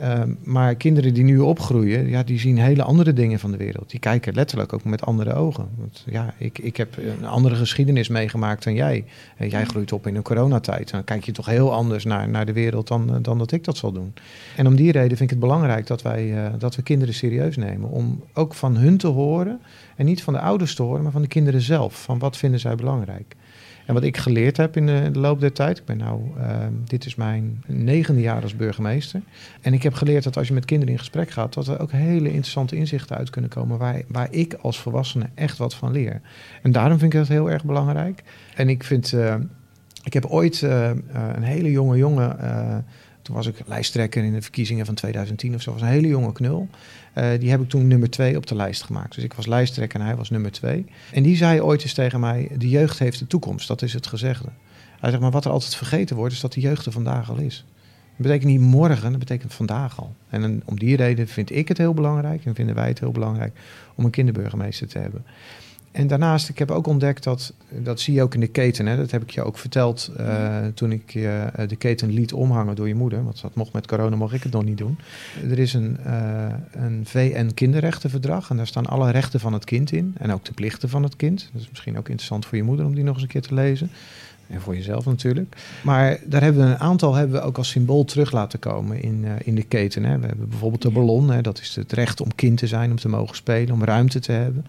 Ehm, 0.00 0.34
maar 0.42 0.74
kinderen 0.74 1.14
die 1.14 1.24
nu 1.24 1.38
opgroeien, 1.38 2.08
ja, 2.08 2.22
die 2.22 2.38
zien 2.38 2.58
hele 2.58 2.82
andere 2.82 3.12
dingen 3.12 3.38
van 3.38 3.50
de 3.50 3.56
wereld. 3.56 3.90
Die 3.90 4.00
kijken 4.00 4.34
letterlijk 4.34 4.72
ook 4.72 4.84
met 4.84 5.02
andere 5.02 5.34
ogen. 5.34 5.68
Want, 5.76 6.04
ja, 6.06 6.34
ik, 6.38 6.58
ik 6.58 6.76
heb 6.76 6.96
een 6.96 7.26
andere 7.26 7.54
geschiedenis 7.54 8.08
meegemaakt 8.08 8.64
dan 8.64 8.74
jij. 8.74 9.04
En 9.36 9.48
jij 9.48 9.64
groeit 9.64 9.92
op 9.92 10.06
in 10.06 10.16
een 10.16 10.22
coronatijd. 10.22 10.90
Dan 10.90 11.04
kijk 11.04 11.24
je 11.24 11.32
toch 11.32 11.46
heel 11.46 11.72
anders 11.72 12.04
naar, 12.04 12.28
naar 12.28 12.46
de 12.46 12.52
wereld 12.52 12.88
dan, 12.88 13.14
eh, 13.14 13.16
dan 13.22 13.38
dat 13.38 13.52
ik 13.52 13.64
dat 13.64 13.76
zal 13.76 13.92
doen. 13.92 14.14
En 14.56 14.66
om 14.66 14.76
die 14.76 14.92
reden 14.92 15.16
vind 15.16 15.20
ik 15.20 15.30
het 15.30 15.38
belangrijk 15.38 15.86
dat, 15.86 16.02
wij, 16.02 16.44
eh, 16.44 16.52
dat 16.58 16.76
we 16.76 16.82
kinderen 16.82 17.14
serieus 17.14 17.56
nemen. 17.56 17.90
Om 17.90 18.22
ook 18.34 18.54
van 18.54 18.76
hun 18.76 18.96
te 18.96 19.06
horen. 19.06 19.60
En 19.96 20.04
niet 20.04 20.22
van 20.22 20.32
de 20.32 20.40
ouders 20.40 20.74
te 20.74 20.82
horen, 20.82 21.02
maar 21.02 21.12
van 21.12 21.22
de 21.22 21.28
kinderen 21.28 21.60
zelf. 21.60 22.02
Van 22.02 22.18
wat 22.18 22.36
vinden 22.36 22.60
zij 22.60 22.74
belangrijk. 22.74 23.36
En 23.88 23.94
wat 23.94 24.02
ik 24.02 24.16
geleerd 24.16 24.56
heb 24.56 24.76
in 24.76 24.86
de, 24.86 25.10
loop 25.12 25.40
der 25.40 25.52
tijd, 25.52 25.78
ik 25.78 25.84
ben 25.84 25.96
nou, 25.96 26.20
ehm, 26.38 26.72
dit 26.84 27.06
is 27.06 27.14
mijn 27.14 27.62
negende 27.66 28.20
jaar 28.20 28.42
als 28.42 28.56
burgemeester. 28.56 29.20
En 29.60 29.72
ik 29.72 29.82
heb 29.82 29.94
geleerd 29.94 30.24
dat 30.24 30.36
als 30.36 30.48
je 30.48 30.54
met 30.54 30.64
kinderen 30.64 30.92
in 30.92 30.98
gesprek 30.98 31.30
gaat, 31.30 31.54
dat 31.54 31.66
er 31.66 31.80
ook 31.80 31.92
hele 31.92 32.28
interessante 32.28 32.76
inzichten 32.76 33.16
uit 33.16 33.30
kunnen 33.30 33.50
komen 33.50 33.78
waar, 33.78 34.02
waar 34.08 34.28
ik 34.30 34.54
als 34.54 34.80
volwassene 34.80 35.28
echt 35.34 35.58
wat 35.58 35.74
van 35.74 35.92
leer. 35.92 36.20
En 36.62 36.72
daarom 36.72 36.98
vind 36.98 37.12
ik 37.12 37.18
dat 37.18 37.28
heel 37.28 37.50
erg 37.50 37.64
belangrijk. 37.64 38.22
En 38.54 38.68
ik 38.68 38.84
vind, 38.84 39.12
eh, 39.12 39.34
ik 40.04 40.12
heb 40.12 40.24
ooit 40.26 40.62
eh, 40.62 40.90
eh, 40.90 40.96
een 41.34 41.42
hele 41.42 41.70
jonge 41.70 41.96
jongen, 41.96 42.40
eh, 42.40 42.76
toen 43.28 43.36
was 43.36 43.46
ik 43.46 43.62
lijsttrekker 43.66 44.24
in 44.24 44.32
de 44.32 44.42
verkiezingen 44.42 44.86
van 44.86 44.94
2010 44.94 45.54
of 45.54 45.62
zo, 45.62 45.72
was 45.72 45.80
een 45.80 45.88
hele 45.88 46.08
jonge 46.08 46.32
knul. 46.32 46.68
Eh, 47.12 47.30
die 47.38 47.50
heb 47.50 47.60
ik 47.60 47.68
toen 47.68 47.86
nummer 47.86 48.10
twee 48.10 48.36
op 48.36 48.46
de 48.46 48.54
lijst 48.54 48.82
gemaakt. 48.82 49.14
Dus 49.14 49.24
ik 49.24 49.32
was 49.32 49.46
lijsttrekker 49.46 50.00
en 50.00 50.06
hij 50.06 50.16
was 50.16 50.30
nummer 50.30 50.52
twee. 50.52 50.86
En 51.12 51.22
die 51.22 51.36
zei 51.36 51.60
ooit 51.62 51.82
eens 51.82 51.94
tegen 51.94 52.20
mij: 52.20 52.48
De 52.56 52.68
jeugd 52.68 52.98
heeft 52.98 53.18
de 53.18 53.26
toekomst. 53.26 53.68
Dat 53.68 53.82
is 53.82 53.92
het 53.92 54.06
gezegde. 54.06 54.48
Hij 55.00 55.10
zegt 55.10 55.22
maar: 55.22 55.30
Wat 55.30 55.44
er 55.44 55.50
altijd 55.50 55.74
vergeten 55.74 56.16
wordt, 56.16 56.34
is 56.34 56.40
dat 56.40 56.52
de 56.52 56.60
jeugd 56.60 56.86
er 56.86 56.92
vandaag 56.92 57.30
al 57.30 57.36
is. 57.36 57.64
Dat 58.16 58.26
betekent 58.26 58.50
niet 58.50 58.60
morgen, 58.60 59.10
dat 59.10 59.18
betekent 59.18 59.54
vandaag 59.54 60.00
al. 60.00 60.14
En 60.28 60.62
om 60.64 60.78
die 60.78 60.96
reden 60.96 61.28
vind 61.28 61.50
ik 61.50 61.68
het 61.68 61.78
heel 61.78 61.94
belangrijk 61.94 62.44
en 62.44 62.54
vinden 62.54 62.74
wij 62.74 62.88
het 62.88 63.00
heel 63.00 63.12
belangrijk 63.12 63.58
om 63.94 64.04
een 64.04 64.10
kinderburgemeester 64.10 64.88
te 64.88 64.98
hebben. 64.98 65.24
En 65.92 66.06
daarnaast, 66.06 66.48
ik 66.48 66.58
heb 66.58 66.70
ook 66.70 66.86
ontdekt 66.86 67.24
dat, 67.24 67.52
dat 67.68 68.00
zie 68.00 68.14
je 68.14 68.22
ook 68.22 68.34
in 68.34 68.40
de 68.40 68.46
keten, 68.46 68.86
hè, 68.86 68.96
dat 68.96 69.10
heb 69.10 69.22
ik 69.22 69.30
je 69.30 69.42
ook 69.42 69.58
verteld 69.58 70.10
eh, 70.16 70.56
toen 70.74 70.92
ik 70.92 71.10
je 71.10 71.50
de 71.68 71.76
keten 71.76 72.10
liet 72.10 72.32
omhangen 72.32 72.76
door 72.76 72.88
je 72.88 72.94
moeder, 72.94 73.24
want 73.24 73.40
dat 73.40 73.54
mocht 73.54 73.72
met 73.72 73.86
corona, 73.86 74.16
mocht 74.16 74.34
ik 74.34 74.42
het 74.42 74.52
nog 74.52 74.64
niet 74.64 74.78
doen. 74.78 74.98
Er 75.50 75.58
is 75.58 75.74
een, 75.74 75.98
eh, 76.04 76.46
een 76.70 77.02
VN-kinderrechtenverdrag 77.06 78.50
en 78.50 78.56
daar 78.56 78.66
staan 78.66 78.86
alle 78.86 79.10
rechten 79.10 79.40
van 79.40 79.52
het 79.52 79.64
kind 79.64 79.92
in 79.92 80.14
en 80.18 80.32
ook 80.32 80.44
de 80.44 80.52
plichten 80.52 80.88
van 80.88 81.02
het 81.02 81.16
kind. 81.16 81.48
Dat 81.52 81.62
is 81.62 81.68
misschien 81.68 81.98
ook 81.98 82.08
interessant 82.08 82.46
voor 82.46 82.56
je 82.56 82.64
moeder 82.64 82.86
om 82.86 82.94
die 82.94 83.04
nog 83.04 83.14
eens 83.14 83.22
een 83.22 83.28
keer 83.28 83.42
te 83.42 83.54
lezen. 83.54 83.90
En 84.46 84.60
voor 84.60 84.74
jezelf 84.74 85.04
natuurlijk. 85.04 85.56
Maar 85.82 86.18
daar 86.24 86.42
hebben 86.42 86.64
we 86.64 86.70
een 86.70 86.78
aantal 86.78 87.14
hebben 87.14 87.40
we 87.40 87.46
ook 87.46 87.58
als 87.58 87.68
symbool 87.68 88.04
terug 88.04 88.32
laten 88.32 88.58
komen 88.58 89.02
in, 89.02 89.24
in 89.44 89.54
de 89.54 89.62
keten. 89.62 90.04
Hè. 90.04 90.18
We 90.18 90.26
hebben 90.26 90.48
bijvoorbeeld 90.48 90.82
de 90.82 90.90
ballon. 90.90 91.30
Hè. 91.30 91.40
Dat 91.40 91.60
is 91.60 91.76
het 91.76 91.92
recht 91.92 92.20
om 92.20 92.34
kind 92.34 92.58
te 92.58 92.66
zijn, 92.66 92.90
om 92.90 92.96
te 92.96 93.08
mogen 93.08 93.36
spelen, 93.36 93.74
om 93.74 93.84
ruimte 93.84 94.20
te 94.20 94.32
hebben. 94.32 94.64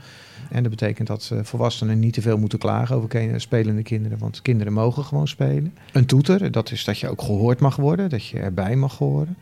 En 0.49 0.61
dat 0.61 0.71
betekent 0.71 1.07
dat 1.07 1.29
eh, 1.33 1.39
volwassenen 1.43 1.99
niet 1.99 2.13
te 2.13 2.21
veel 2.21 2.37
moeten 2.37 2.59
klagen 2.59 2.95
over 2.95 3.41
spelende 3.41 3.81
kinderen. 3.81 4.17
Want 4.17 4.41
kinderen 4.41 4.73
mogen 4.73 5.03
gewoon 5.03 5.27
spelen. 5.27 5.73
Een 5.91 6.05
toeter, 6.05 6.51
dat 6.51 6.71
is 6.71 6.83
dat 6.83 6.99
je 6.99 7.09
ook 7.09 7.21
gehoord 7.21 7.59
mag 7.59 7.75
worden. 7.75 8.09
Dat 8.09 8.25
je 8.25 8.39
erbij 8.39 8.75
mag 8.75 8.97
horen. 8.97 9.37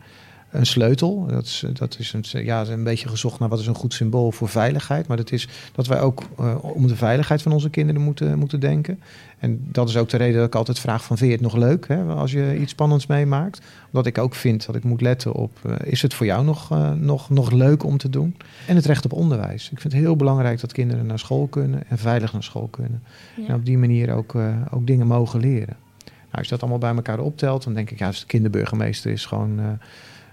Een 0.50 0.66
sleutel, 0.66 1.26
dat 1.26 1.44
is, 1.44 1.64
dat 1.72 1.96
is 1.98 2.12
een, 2.12 2.44
ja, 2.44 2.66
een 2.66 2.84
beetje 2.84 3.08
gezocht 3.08 3.38
naar 3.38 3.48
wat 3.48 3.58
is 3.58 3.66
een 3.66 3.74
goed 3.74 3.94
symbool 3.94 4.32
voor 4.32 4.48
veiligheid. 4.48 5.06
Maar 5.06 5.16
dat 5.16 5.32
is 5.32 5.48
dat 5.72 5.86
wij 5.86 6.00
ook 6.00 6.22
eh, 6.38 6.64
om 6.74 6.86
de 6.86 6.96
veiligheid 6.96 7.42
van 7.42 7.52
onze 7.52 7.70
kinderen 7.70 8.02
moeten, 8.02 8.38
moeten 8.38 8.60
denken. 8.60 9.00
En 9.38 9.66
dat 9.72 9.88
is 9.88 9.96
ook 9.96 10.08
de 10.08 10.16
reden 10.16 10.36
dat 10.36 10.46
ik 10.46 10.54
altijd 10.54 10.78
vraag 10.78 11.04
van 11.04 11.16
vind 11.16 11.30
je 11.30 11.36
het 11.36 11.44
nog 11.44 11.56
leuk 11.56 11.88
hè, 11.88 12.04
als 12.04 12.32
je 12.32 12.58
iets 12.60 12.72
spannends 12.72 13.06
meemaakt. 13.06 13.60
Omdat 13.86 14.06
ik 14.06 14.18
ook 14.18 14.34
vind 14.34 14.66
dat 14.66 14.74
ik 14.74 14.84
moet 14.84 15.00
letten 15.00 15.32
op 15.32 15.58
eh, 15.62 15.74
is 15.84 16.02
het 16.02 16.14
voor 16.14 16.26
jou 16.26 16.44
nog, 16.44 16.70
eh, 16.70 16.92
nog, 16.92 17.30
nog 17.30 17.50
leuk 17.50 17.84
om 17.84 17.96
te 17.96 18.10
doen. 18.10 18.36
En 18.66 18.76
het 18.76 18.86
recht 18.86 19.04
op 19.04 19.12
onderwijs. 19.12 19.70
Ik 19.70 19.80
vind 19.80 19.92
het 19.92 20.02
heel 20.02 20.16
belangrijk 20.16 20.60
dat 20.60 20.72
kinderen 20.72 21.06
naar 21.06 21.18
school 21.18 21.46
kunnen 21.46 21.82
en 21.88 21.98
veilig 21.98 22.32
naar 22.32 22.42
school 22.42 22.68
kunnen. 22.70 23.02
Ja. 23.36 23.46
En 23.46 23.54
op 23.54 23.64
die 23.64 23.78
manier 23.78 24.12
ook, 24.12 24.34
ook 24.70 24.86
dingen 24.86 25.06
mogen 25.06 25.40
leren. 25.40 25.76
als 26.30 26.44
je 26.44 26.50
dat 26.50 26.60
allemaal 26.60 26.78
bij 26.78 26.94
elkaar 26.94 27.18
optelt, 27.18 27.64
dan 27.64 27.74
denk 27.74 27.90
ik, 27.90 27.98
ja, 27.98 28.10
de 28.10 28.26
kinderburgemeester 28.26 29.10
is 29.10 29.26
gewoon 29.26 29.78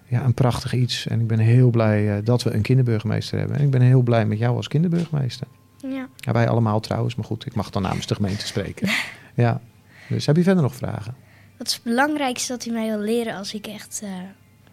ja, 0.06 0.24
een 0.24 0.34
prachtig 0.34 0.74
iets. 0.74 1.08
En 1.08 1.20
ik 1.20 1.28
ben 1.28 1.40
heel 1.40 1.70
blij 1.70 2.24
dat 2.24 2.44
we 2.44 2.54
een 2.54 2.62
kinderburgemeester 2.62 3.40
hebben. 3.40 3.58
En 3.58 3.64
ik 3.64 3.70
ben 3.70 3.82
heel 3.82 4.02
blij 4.02 4.26
met 4.26 4.38
jou 4.38 4.56
als 4.56 4.68
kinderburgemeester. 4.68 5.48
Ja. 5.78 6.08
ja. 6.16 6.32
Wij 6.32 6.50
allemaal 6.50 6.80
trouwens, 6.80 7.16
maar 7.16 7.26
goed, 7.26 7.46
ik 7.46 7.56
mag 7.56 7.70
dan 7.70 7.82
namens 7.82 8.08
de 8.08 8.16
gemeente 8.16 8.48
spreken. 8.48 8.90
ja. 9.36 9.62
Dus 10.10 10.26
heb 10.26 10.36
je 10.36 10.44
verder 10.44 10.64
nog 10.64 10.76
vragen? 10.76 11.16
Wat 11.58 11.68
is 11.68 11.74
het 11.74 11.84
belangrijkste 11.84 12.52
dat 12.52 12.66
u 12.66 12.72
mij 12.72 12.88
wil 12.88 13.00
leren 13.00 13.36
als 13.36 13.54
ik 13.54 13.68
echt 13.68 14.04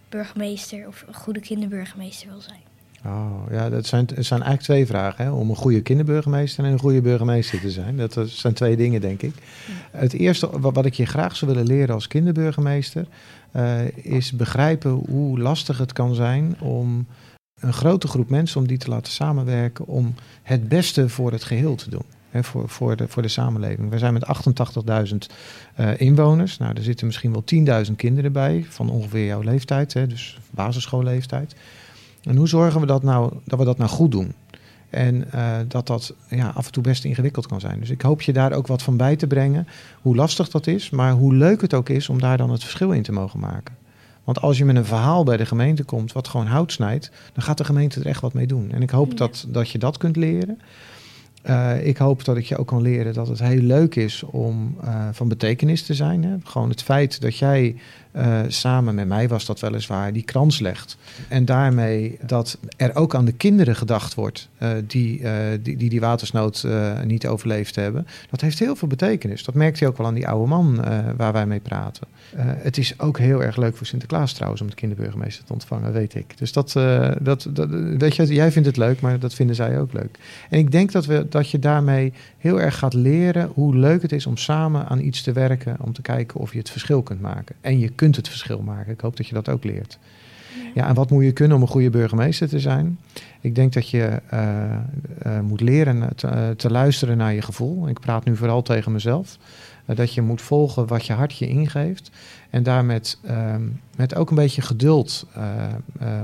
burgemeester 0.08 0.86
of 0.86 1.04
een 1.06 1.14
goede 1.14 1.40
kinderburgemeester 1.40 2.28
wil 2.28 2.40
zijn? 2.40 2.60
Oh, 3.06 3.42
ja, 3.50 3.68
dat 3.68 3.86
zijn, 3.86 4.08
het 4.14 4.26
zijn 4.26 4.42
eigenlijk 4.42 4.62
twee 4.62 4.86
vragen. 4.86 5.24
Hè? 5.24 5.30
Om 5.30 5.50
een 5.50 5.56
goede 5.56 5.80
kinderburgemeester 5.80 6.64
en 6.64 6.72
een 6.72 6.78
goede 6.78 7.00
burgemeester 7.00 7.60
te 7.60 7.70
zijn. 7.70 7.96
Dat 7.96 8.20
zijn 8.26 8.54
twee 8.54 8.76
dingen, 8.76 9.00
denk 9.00 9.22
ik. 9.22 9.34
Het 9.90 10.12
eerste 10.12 10.60
wat, 10.60 10.86
ik 10.86 10.94
je 10.94 11.06
graag 11.06 11.36
zou 11.36 11.50
willen 11.50 11.66
leren 11.66 11.94
als 11.94 12.06
kinderburgemeester... 12.06 13.06
Uh, 13.56 13.96
is 13.96 14.32
begrijpen 14.32 14.90
hoe 14.90 15.38
lastig 15.38 15.78
het 15.78 15.92
kan 15.92 16.14
zijn 16.14 16.60
om 16.60 17.06
een 17.60 17.72
grote 17.72 18.08
groep 18.08 18.30
mensen... 18.30 18.60
om 18.60 18.66
die 18.66 18.78
te 18.78 18.88
laten 18.88 19.12
samenwerken 19.12 19.86
om 19.86 20.14
het 20.42 20.68
beste 20.68 21.08
voor 21.08 21.32
het 21.32 21.44
geheel 21.44 21.74
te 21.74 21.90
doen. 21.90 22.04
Hè, 22.30 22.44
voor, 22.44 22.68
voor, 22.68 22.96
de, 22.96 23.08
voor 23.08 23.22
de 23.22 23.28
samenleving. 23.28 23.90
We 23.90 23.98
zijn 23.98 24.12
met 24.12 24.26
88.000 25.10 25.16
uh, 25.80 26.00
inwoners. 26.00 26.58
Nou, 26.58 26.74
er 26.76 26.82
zitten 26.82 27.06
misschien 27.06 27.32
wel 27.32 27.84
10.000 27.86 27.92
kinderen 27.96 28.32
bij... 28.32 28.64
van 28.68 28.90
ongeveer 28.90 29.26
jouw 29.26 29.40
leeftijd, 29.40 29.92
hè, 29.92 30.06
dus 30.06 30.38
basisschoolleeftijd... 30.50 31.54
En 32.22 32.36
hoe 32.36 32.48
zorgen 32.48 32.80
we 32.80 32.86
dat 32.86 33.02
nou, 33.02 33.32
dat 33.44 33.58
we 33.58 33.64
dat 33.64 33.78
nou 33.78 33.90
goed 33.90 34.10
doen? 34.10 34.34
En 34.92 35.24
uh, 35.34 35.56
dat 35.68 35.86
dat 35.86 36.14
ja, 36.28 36.48
af 36.54 36.66
en 36.66 36.72
toe 36.72 36.82
best 36.82 37.04
ingewikkeld 37.04 37.46
kan 37.46 37.60
zijn. 37.60 37.80
Dus 37.80 37.90
ik 37.90 38.02
hoop 38.02 38.22
je 38.22 38.32
daar 38.32 38.52
ook 38.52 38.66
wat 38.66 38.82
van 38.82 38.96
bij 38.96 39.16
te 39.16 39.26
brengen. 39.26 39.66
Hoe 40.00 40.16
lastig 40.16 40.48
dat 40.48 40.66
is, 40.66 40.90
maar 40.90 41.12
hoe 41.12 41.34
leuk 41.34 41.60
het 41.60 41.74
ook 41.74 41.88
is 41.88 42.08
om 42.08 42.20
daar 42.20 42.36
dan 42.36 42.50
het 42.50 42.62
verschil 42.62 42.92
in 42.92 43.02
te 43.02 43.12
mogen 43.12 43.40
maken. 43.40 43.74
Want 44.24 44.40
als 44.40 44.58
je 44.58 44.64
met 44.64 44.76
een 44.76 44.84
verhaal 44.84 45.24
bij 45.24 45.36
de 45.36 45.46
gemeente 45.46 45.84
komt 45.84 46.12
wat 46.12 46.28
gewoon 46.28 46.46
hout 46.46 46.72
snijdt, 46.72 47.10
dan 47.32 47.42
gaat 47.42 47.58
de 47.58 47.64
gemeente 47.64 48.00
er 48.00 48.06
echt 48.06 48.20
wat 48.20 48.32
mee 48.32 48.46
doen. 48.46 48.70
En 48.72 48.82
ik 48.82 48.90
hoop 48.90 49.16
dat, 49.16 49.46
dat 49.48 49.70
je 49.70 49.78
dat 49.78 49.96
kunt 49.96 50.16
leren. 50.16 50.60
Uh, 51.46 51.86
ik 51.86 51.96
hoop 51.96 52.24
dat 52.24 52.36
ik 52.36 52.44
je 52.44 52.56
ook 52.56 52.66
kan 52.66 52.82
leren 52.82 53.14
dat 53.14 53.28
het 53.28 53.38
heel 53.38 53.62
leuk 53.62 53.94
is 53.94 54.22
om 54.22 54.76
uh, 54.84 55.08
van 55.12 55.28
betekenis 55.28 55.82
te 55.82 55.94
zijn. 55.94 56.24
Hè? 56.24 56.36
Gewoon 56.44 56.68
het 56.68 56.82
feit 56.82 57.20
dat 57.20 57.36
jij 57.36 57.76
uh, 58.16 58.40
samen 58.48 58.94
met 58.94 59.08
mij 59.08 59.28
was 59.28 59.46
dat 59.46 59.60
weliswaar 59.60 60.12
die 60.12 60.22
krans 60.22 60.58
legt. 60.58 60.96
En 61.28 61.44
daarmee 61.44 62.18
dat 62.26 62.58
er 62.76 62.96
ook 62.96 63.14
aan 63.14 63.24
de 63.24 63.32
kinderen 63.32 63.76
gedacht 63.76 64.14
wordt 64.14 64.48
die, 64.86 65.22
die, 65.62 65.76
die, 65.76 65.88
die 65.88 66.00
watersnood 66.00 66.66
niet 67.04 67.26
overleefd 67.26 67.74
hebben. 67.74 68.06
Dat 68.30 68.40
heeft 68.40 68.58
heel 68.58 68.76
veel 68.76 68.88
betekenis. 68.88 69.44
Dat 69.44 69.54
merkte 69.54 69.84
je 69.84 69.90
ook 69.90 69.96
wel 69.96 70.06
aan 70.06 70.14
die 70.14 70.28
oude 70.28 70.48
man 70.48 70.84
waar 71.16 71.32
wij 71.32 71.46
mee 71.46 71.60
praten. 71.60 72.06
het 72.36 72.78
is 72.78 72.98
ook 72.98 73.18
heel 73.18 73.42
erg 73.42 73.56
leuk 73.56 73.76
voor 73.76 73.86
Sinterklaas 73.86 74.32
trouwens 74.32 74.62
om 74.62 74.68
de 74.68 74.74
kinderburgemeester 74.74 75.44
te 75.44 75.52
ontvangen, 75.52 75.92
weet 75.92 76.14
ik. 76.14 76.38
Dus 76.38 76.52
dat, 76.52 76.72
dat, 77.20 77.48
dat 77.50 77.68
weet 77.98 78.16
je, 78.16 78.26
jij 78.26 78.52
vindt 78.52 78.68
het 78.68 78.76
leuk, 78.76 79.00
maar 79.00 79.18
dat 79.18 79.34
vinden 79.34 79.56
zij 79.56 79.80
ook 79.80 79.92
leuk. 79.92 80.18
En 80.50 80.58
ik 80.58 80.72
denk 80.72 80.92
dat 80.92 81.06
we 81.06 81.26
dat 81.28 81.50
je 81.50 81.58
daarmee 81.58 82.12
heel 82.38 82.60
erg 82.60 82.78
gaat 82.78 82.94
leren 82.94 83.50
hoe 83.54 83.76
leuk 83.76 84.02
het 84.02 84.12
is 84.12 84.26
om 84.26 84.36
samen 84.36 84.86
aan 84.86 85.00
iets 85.00 85.22
te 85.22 85.32
werken. 85.32 85.76
Om 85.80 85.92
te 85.92 86.02
kijken 86.02 86.40
of 86.40 86.52
je 86.52 86.58
het 86.58 86.70
verschil 86.70 87.02
kunt 87.02 87.20
maken. 87.20 87.54
En 87.60 87.78
je 87.78 87.88
kunt 88.02 88.16
het 88.16 88.28
verschil 88.28 88.62
maken. 88.62 88.92
Ik 88.92 89.00
hoop 89.00 89.16
dat 89.16 89.26
je 89.26 89.34
dat 89.34 89.48
ook 89.48 89.64
leert. 89.64 89.98
Ja, 90.74 90.88
en 90.88 90.94
wat 90.94 91.10
moet 91.10 91.24
je 91.24 91.32
kunnen 91.32 91.56
om 91.56 91.62
een 91.62 91.68
goede 91.68 91.90
burgemeester 91.90 92.48
te 92.48 92.60
zijn? 92.60 92.98
Ik 93.40 93.54
denk 93.54 93.72
dat 93.72 93.88
je 93.88 94.20
uh, 94.32 94.42
uh, 95.26 95.40
moet 95.40 95.60
leren 95.60 96.16
te, 96.16 96.26
uh, 96.26 96.50
te, 96.50 96.70
luisteren 96.70 97.16
naar 97.16 97.34
je 97.34 97.42
gevoel. 97.42 97.88
Ik 97.88 98.00
praat 98.00 98.24
nu 98.24 98.36
vooral 98.36 98.62
tegen 98.62 98.92
mezelf. 98.92 99.38
Dat 99.86 100.14
je 100.14 100.22
moet 100.22 100.42
volgen 100.42 100.86
wat 100.86 101.06
je 101.06 101.12
hart 101.12 101.36
je 101.36 101.48
ingeeft. 101.48 102.10
En 102.50 102.62
daar 102.62 102.84
met, 102.84 103.18
ehm, 103.22 103.62
met 103.96 104.14
ook 104.14 104.30
een 104.30 104.36
beetje 104.36 104.62
geduld 104.62 105.26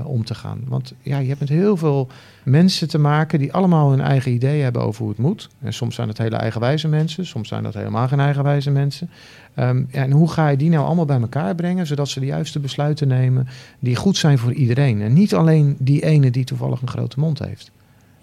om 0.03 0.25
te 0.25 0.35
gaan. 0.35 0.61
Want 0.67 0.93
ja, 1.01 1.17
je 1.17 1.27
hebt 1.27 1.39
met 1.39 1.49
heel 1.49 1.77
veel 1.77 2.07
mensen 2.43 2.87
te 2.87 2.99
maken 2.99 3.39
die 3.39 3.53
allemaal 3.53 3.89
hun 3.89 4.01
eigen 4.01 4.31
ideeën 4.31 4.63
hebben 4.63 4.81
over 4.81 5.01
hoe 5.01 5.09
het 5.09 5.19
moet. 5.19 5.49
En 5.61 5.73
soms 5.73 5.95
zijn 5.95 6.07
het 6.07 6.17
hele 6.17 6.35
eigenwijze 6.35 6.87
mensen, 6.87 7.25
soms 7.25 7.47
zijn 7.47 7.63
dat 7.63 7.73
helemaal 7.73 8.07
geen 8.07 8.19
eigenwijze 8.19 8.71
mensen. 8.71 9.09
Um, 9.55 9.87
ja, 9.91 10.03
en 10.03 10.11
hoe 10.11 10.29
ga 10.29 10.47
je 10.47 10.57
die 10.57 10.69
nou 10.69 10.85
allemaal 10.85 11.05
bij 11.05 11.19
elkaar 11.19 11.55
brengen, 11.55 11.87
zodat 11.87 12.09
ze 12.09 12.19
de 12.19 12.25
juiste 12.25 12.59
besluiten 12.59 13.07
nemen 13.07 13.47
die 13.79 13.95
goed 13.95 14.17
zijn 14.17 14.37
voor 14.37 14.53
iedereen. 14.53 15.01
En 15.01 15.13
niet 15.13 15.35
alleen 15.35 15.75
die 15.79 16.03
ene 16.03 16.31
die 16.31 16.43
toevallig 16.43 16.81
een 16.81 16.87
grote 16.87 17.19
mond 17.19 17.39
heeft. 17.39 17.71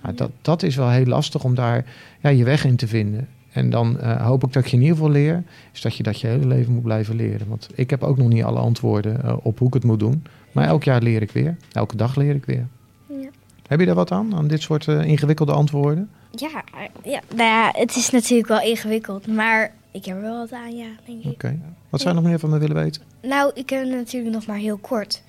Nou, 0.03 0.15
dat, 0.15 0.31
dat 0.43 0.63
is 0.63 0.77
wel 0.77 0.91
heel 0.91 1.05
lastig 1.05 1.45
om 1.45 1.55
daar 1.55 1.85
ja, 2.21 2.29
je 2.29 2.45
weg 2.45 2.65
in 2.65 2.77
te 2.77 2.87
vinden. 2.87 3.29
En 3.57 3.71
dan 3.71 3.97
uh, 4.01 4.27
hoop 4.27 4.45
ik 4.45 4.53
dat 4.53 4.71
je 4.71 4.77
in 4.77 4.83
ieder 4.83 4.97
geval 4.97 5.11
leer, 5.11 5.43
is 5.73 5.81
dat 5.81 5.97
je 5.97 6.03
dat 6.03 6.21
je 6.21 6.27
hele 6.27 6.47
leven 6.47 6.73
moet 6.73 6.83
blijven 6.83 7.17
leren. 7.17 7.49
Want 7.49 7.69
ik 7.75 7.91
heb 7.91 8.03
ook 8.03 8.17
nog 8.17 8.29
niet 8.29 8.45
alle 8.45 8.59
antwoorden 8.59 9.21
uh, 9.25 9.37
op 9.43 9.59
hoe 9.59 9.69
ik 9.69 9.75
het 9.75 9.85
moet 9.85 9.99
doen. 9.99 10.25
Maar 10.53 10.67
elk 10.67 10.85
jaar 10.85 11.03
leer 11.03 11.23
ik 11.23 11.31
weer. 11.31 11.57
Elke 11.73 11.97
dag 11.97 12.17
leer 12.17 12.35
ik 12.35 12.45
weer. 12.45 12.67
Ja. 13.07 13.29
Heb 13.67 13.81
je 13.81 13.87
daar 13.87 13.95
wat 13.95 14.11
aan, 14.11 14.35
aan 14.35 14.49
dit 14.49 14.63
soort 14.63 14.87
uh, 14.87 15.05
ingewikkelde 15.05 15.53
antwoorden? 15.53 16.11
Ja, 16.31 16.65
ja, 17.03 17.21
nou 17.29 17.43
ja, 17.51 17.71
het 17.73 17.97
is 17.97 18.11
natuurlijk 18.11 18.49
wel 18.49 18.61
ingewikkeld, 18.61 19.27
maar 19.27 19.73
ik 19.91 20.05
heb 20.05 20.17
er 20.17 20.23
wel 20.23 20.39
wat 20.39 20.53
aan, 20.53 20.77
ja, 20.77 20.89
denk 21.07 21.19
ik. 21.19 21.25
Oké. 21.25 21.47
Okay. 21.47 21.59
Wat 21.89 22.01
zou 22.01 22.15
je 22.15 22.21
nog 22.21 22.31
meer 22.31 22.39
van 22.39 22.51
me 22.51 22.59
willen 22.59 22.77
weten? 22.77 23.03
Nou, 23.23 23.51
ik 23.55 23.71
heb 23.71 23.87
natuurlijk 23.89 24.35
nog 24.35 24.47
maar 24.47 24.57
heel 24.57 24.77
kort. 24.79 25.23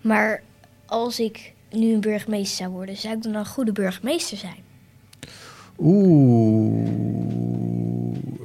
Maar 0.00 0.42
als 0.86 1.20
ik 1.20 1.52
nu 1.70 1.92
een 1.92 2.00
burgemeester 2.00 2.56
zou 2.56 2.70
worden, 2.70 2.96
zou 2.96 3.16
ik 3.16 3.22
dan 3.22 3.34
een 3.34 3.46
goede 3.46 3.72
burgemeester 3.72 4.36
zijn? 4.36 4.62
Oeh. 5.78 7.43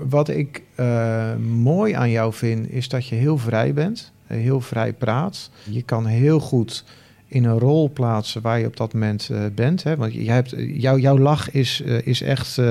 Wat 0.09 0.29
ik 0.29 0.63
uh, 0.75 1.35
mooi 1.35 1.93
aan 1.93 2.09
jou 2.09 2.33
vind, 2.33 2.71
is 2.71 2.89
dat 2.89 3.07
je 3.07 3.15
heel 3.15 3.37
vrij 3.37 3.73
bent. 3.73 4.11
Heel 4.25 4.61
vrij 4.61 4.93
praat. 4.93 5.49
Je 5.69 5.81
kan 5.81 6.05
heel 6.05 6.39
goed 6.39 6.83
in 7.31 7.43
een 7.43 7.59
rol 7.59 7.91
plaatsen 7.93 8.41
waar 8.41 8.59
je 8.59 8.65
op 8.65 8.77
dat 8.77 8.93
moment 8.93 9.29
uh, 9.31 9.41
bent. 9.55 9.83
Hè? 9.83 9.95
Want 9.95 10.13
jij 10.13 10.33
hebt, 10.33 10.53
jou, 10.57 10.99
jouw 10.99 11.17
lach 11.17 11.51
is, 11.51 11.81
uh, 11.85 12.07
is 12.07 12.21
echt... 12.21 12.57
Uh, 12.57 12.65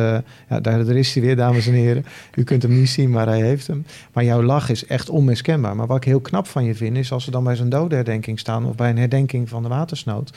ja, 0.49 0.61
daar, 0.61 0.85
daar 0.85 0.97
is 0.97 1.15
hij 1.15 1.23
weer, 1.23 1.37
dames 1.37 1.67
en 1.67 1.73
heren. 1.73 2.05
U 2.35 2.45
kunt 2.45 2.63
hem 2.63 2.75
niet 2.75 2.89
zien, 2.89 3.11
maar 3.11 3.27
hij 3.27 3.43
heeft 3.43 3.67
hem. 3.67 3.87
Maar 4.13 4.25
jouw 4.25 4.43
lach 4.43 4.71
is 4.71 4.87
echt 4.87 5.09
onmiskenbaar. 5.09 5.77
Maar 5.77 5.87
wat 5.87 5.97
ik 5.97 6.05
heel 6.05 6.21
knap 6.21 6.47
van 6.47 6.65
je 6.65 6.75
vind... 6.75 6.97
is 6.97 7.13
als 7.13 7.25
we 7.25 7.31
dan 7.31 7.45
bij 7.45 7.57
zo'n 7.57 7.69
dodenherdenking 7.69 8.39
staan... 8.39 8.65
of 8.65 8.75
bij 8.75 8.91
een 8.91 8.99
herdenking 8.99 9.49
van 9.49 9.63
de 9.63 9.69
watersnood... 9.69 10.33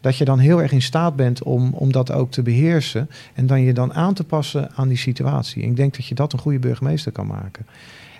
dat 0.00 0.16
je 0.16 0.24
dan 0.24 0.38
heel 0.38 0.62
erg 0.62 0.72
in 0.72 0.82
staat 0.82 1.16
bent 1.16 1.42
om, 1.42 1.72
om 1.72 1.92
dat 1.92 2.12
ook 2.12 2.30
te 2.30 2.42
beheersen... 2.42 3.10
en 3.34 3.46
dan 3.46 3.60
je 3.60 3.72
dan 3.72 3.94
aan 3.94 4.14
te 4.14 4.24
passen 4.24 4.70
aan 4.74 4.88
die 4.88 4.98
situatie. 4.98 5.62
Ik 5.62 5.76
denk 5.76 5.96
dat 5.96 6.06
je 6.06 6.14
dat 6.14 6.32
een 6.32 6.38
goede 6.38 6.58
burgemeester 6.58 7.12
kan 7.12 7.26
maken. 7.26 7.66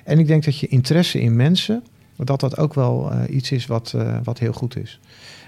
En 0.04 0.18
ik 0.18 0.26
denk 0.26 0.44
dat 0.44 0.58
je 0.58 0.66
interesse 0.66 1.20
in 1.20 1.36
mensen... 1.36 1.82
dat 2.16 2.40
dat 2.40 2.58
ook 2.58 2.74
wel 2.74 3.12
iets 3.30 3.50
is 3.50 3.66
wat, 3.66 3.94
wat 4.24 4.38
heel 4.38 4.52
goed 4.52 4.76
is. 4.76 5.00